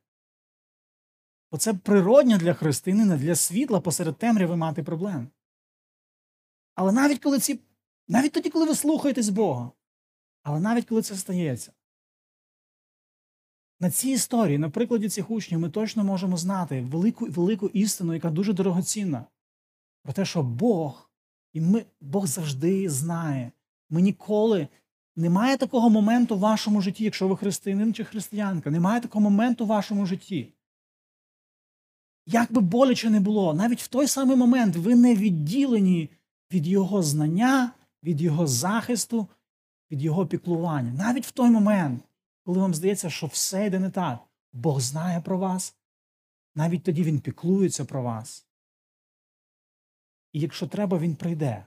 Бо 1.54 1.58
це 1.58 1.74
природньо 1.74 2.38
для 2.38 2.54
християнина, 2.54 3.18
для 3.18 3.36
світла 3.36 3.80
посеред 3.80 4.18
темряви 4.18 4.56
мати 4.56 4.84
проблем. 4.84 5.28
Але 6.76 6.92
навіть 6.92 7.20
коли 7.20 7.40
ці, 7.40 7.60
навіть 8.08 8.32
тоді, 8.32 8.50
коли 8.50 8.66
ви 8.66 8.76
слухаєтесь 8.76 9.30
Бога, 9.30 9.72
але 10.44 10.60
навіть 10.60 10.86
коли 10.86 11.02
це 11.02 11.16
стається, 11.16 11.72
на 13.80 13.92
цій 13.92 14.10
історії, 14.10 14.58
на 14.58 14.70
прикладі 14.70 15.10
цих 15.10 15.32
учнів, 15.32 15.60
ми 15.60 15.70
точно 15.70 16.04
можемо 16.04 16.38
знати 16.38 16.82
велику 16.82 17.26
велику 17.26 17.68
істину, 17.68 18.14
яка 18.14 18.30
дуже 18.30 18.54
дорогоцінна, 18.54 19.26
про 20.04 20.14
те, 20.14 20.26
що 20.26 20.44
Бог, 20.44 21.10
і 21.54 21.62
ми, 21.62 21.86
Бог 22.02 22.28
завжди 22.28 22.90
знає. 22.90 23.52
Ми 23.90 24.02
ніколи 24.02 24.68
немає 25.16 25.58
такого 25.58 25.90
моменту 25.90 26.36
в 26.36 26.40
вашому 26.40 26.82
житті, 26.82 27.04
якщо 27.04 27.28
ви 27.28 27.38
християнин 27.38 27.94
чи 27.94 28.04
християнка, 28.04 28.72
немає 28.72 29.02
такого 29.02 29.24
моменту 29.24 29.66
в 29.66 29.68
вашому 29.68 30.06
житті. 30.06 30.54
Як 32.26 32.52
би 32.52 32.62
боляче 32.62 33.10
не 33.10 33.20
було, 33.20 33.54
навіть 33.54 33.82
в 33.82 33.88
той 33.88 34.08
самий 34.08 34.38
момент 34.38 34.76
ви 34.76 34.96
не 34.96 35.16
відділені 35.16 36.10
від 36.52 36.68
Його 36.68 37.04
знання, 37.04 37.72
від 38.04 38.22
Його 38.22 38.48
захисту, 38.48 39.28
від 39.92 40.02
Його 40.02 40.28
піклування. 40.28 40.92
Навіть 40.92 41.26
в 41.26 41.32
той 41.32 41.50
момент, 41.50 42.04
коли 42.44 42.60
вам 42.60 42.74
здається, 42.74 43.10
що 43.10 43.28
все 43.28 43.66
йде 43.66 43.80
не 43.80 43.90
так, 43.90 44.20
Бог 44.54 44.80
знає 44.80 45.22
про 45.22 45.38
вас, 45.38 45.76
навіть 46.56 46.84
тоді 46.84 47.04
Він 47.04 47.20
піклується 47.20 47.86
про 47.86 48.04
вас. 48.04 48.48
І 50.32 50.40
якщо 50.40 50.68
треба, 50.68 50.98
Він 50.98 51.16
прийде 51.16 51.66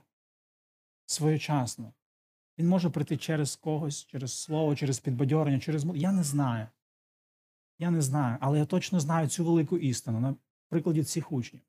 своєчасно. 1.05 1.93
Він 2.57 2.67
може 2.67 2.89
прийти 2.89 3.17
через 3.17 3.55
когось, 3.55 4.05
через 4.05 4.33
слово, 4.33 4.75
через 4.75 4.99
підбадьорення, 4.99 5.59
через 5.59 5.85
Я 5.95 6.11
не 6.11 6.23
знаю. 6.23 6.67
Я 7.79 7.91
не 7.91 8.01
знаю, 8.01 8.37
але 8.41 8.59
я 8.59 8.65
точно 8.65 8.99
знаю 8.99 9.27
цю 9.27 9.45
велику 9.45 9.77
істину 9.77 10.37
прикладі 10.69 11.03
цих 11.03 11.31
учнів. 11.31 11.61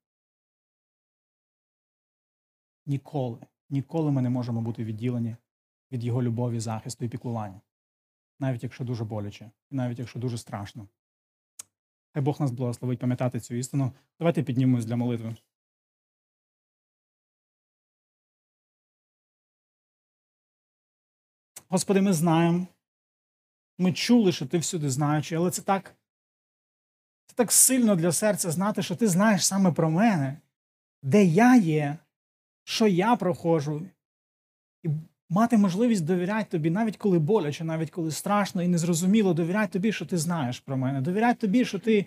Ніколи, 2.85 3.47
ніколи 3.69 4.11
ми 4.11 4.21
не 4.21 4.29
можемо 4.29 4.61
бути 4.61 4.83
відділені 4.83 5.35
від 5.91 6.03
його 6.03 6.23
любові, 6.23 6.59
захисту 6.59 7.05
і 7.05 7.09
піклування. 7.09 7.61
Навіть 8.39 8.63
якщо 8.63 8.83
дуже 8.83 9.03
боляче, 9.03 9.51
і 9.69 9.75
навіть 9.75 9.99
якщо 9.99 10.19
дуже 10.19 10.37
страшно. 10.37 10.87
Хай 12.13 12.23
Бог 12.23 12.41
нас 12.41 12.51
благословить 12.51 12.99
пам'ятати 12.99 13.39
цю 13.39 13.55
істину. 13.55 13.93
Давайте 14.19 14.43
піднімемось 14.43 14.85
для 14.85 14.95
молитви. 14.95 15.35
Господи, 21.67 22.01
ми 22.01 22.13
знаємо. 22.13 22.67
Ми 23.77 23.93
чули, 23.93 24.31
що 24.31 24.45
ти 24.45 24.57
всюди 24.57 24.89
знаючий, 24.89 25.37
але 25.37 25.51
це 25.51 25.61
так, 25.61 25.95
так 27.39 27.51
сильно 27.51 27.95
для 27.95 28.11
серця 28.11 28.51
знати, 28.51 28.83
що 28.83 28.95
ти 28.95 29.07
знаєш 29.07 29.45
саме 29.45 29.71
про 29.71 29.89
мене, 29.89 30.37
де 31.03 31.23
я 31.23 31.55
є, 31.55 31.97
що 32.63 32.87
я 32.87 33.15
проходжу, 33.15 33.81
і 34.83 34.89
мати 35.29 35.57
можливість 35.57 36.05
довіряти 36.05 36.49
тобі, 36.49 36.69
навіть 36.69 36.97
коли 36.97 37.19
боляче, 37.19 37.63
навіть 37.63 37.91
коли 37.91 38.11
страшно 38.11 38.63
і 38.63 38.67
незрозуміло, 38.67 39.33
довіряти 39.33 39.73
тобі, 39.73 39.91
що 39.91 40.05
ти 40.05 40.17
знаєш 40.17 40.59
про 40.59 40.77
мене, 40.77 41.01
довіряти 41.01 41.39
тобі, 41.39 41.65
що 41.65 41.79
ти 41.79 42.05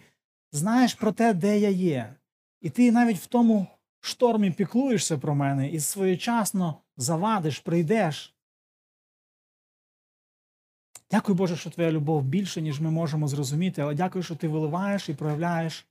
знаєш 0.52 0.94
про 0.94 1.12
те, 1.12 1.34
де 1.34 1.58
я 1.58 1.68
є. 1.68 2.14
І 2.60 2.70
ти 2.70 2.92
навіть 2.92 3.18
в 3.18 3.26
тому 3.26 3.66
штормі 4.00 4.50
піклуєшся 4.50 5.18
про 5.18 5.34
мене 5.34 5.68
і 5.68 5.80
своєчасно 5.80 6.76
завадиш, 6.96 7.58
прийдеш. 7.58 8.34
Дякую, 11.12 11.36
Боже, 11.36 11.56
що 11.56 11.70
твоя 11.70 11.92
любов 11.92 12.22
більше, 12.22 12.62
ніж 12.62 12.80
ми 12.80 12.90
можемо 12.90 13.28
зрозуміти, 13.28 13.82
але 13.82 13.94
дякую, 13.94 14.22
що 14.22 14.36
ти 14.36 14.48
виливаєш 14.48 15.08
і 15.08 15.14
проявляєш. 15.14 15.86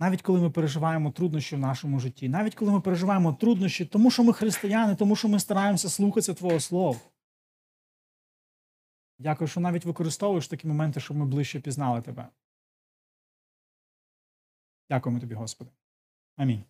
Навіть 0.00 0.22
коли 0.22 0.40
ми 0.40 0.50
переживаємо 0.50 1.10
труднощі 1.10 1.56
в 1.56 1.58
нашому 1.58 2.00
житті, 2.00 2.28
навіть 2.28 2.54
коли 2.54 2.72
ми 2.72 2.80
переживаємо 2.80 3.32
труднощі, 3.32 3.84
тому 3.84 4.10
що 4.10 4.24
ми 4.24 4.32
християни, 4.32 4.96
тому 4.96 5.16
що 5.16 5.28
ми 5.28 5.40
стараємося 5.40 5.88
слухатися 5.88 6.34
Твого 6.34 6.60
Слова. 6.60 7.00
Дякую, 9.18 9.48
що 9.48 9.60
навіть 9.60 9.84
використовуєш 9.84 10.48
такі 10.48 10.68
моменти, 10.68 11.00
щоб 11.00 11.16
ми 11.16 11.26
ближче 11.26 11.60
пізнали 11.60 12.02
тебе. 12.02 12.28
Дякуємо 14.88 15.20
тобі, 15.20 15.34
Господи. 15.34 15.70
Амінь. 16.36 16.64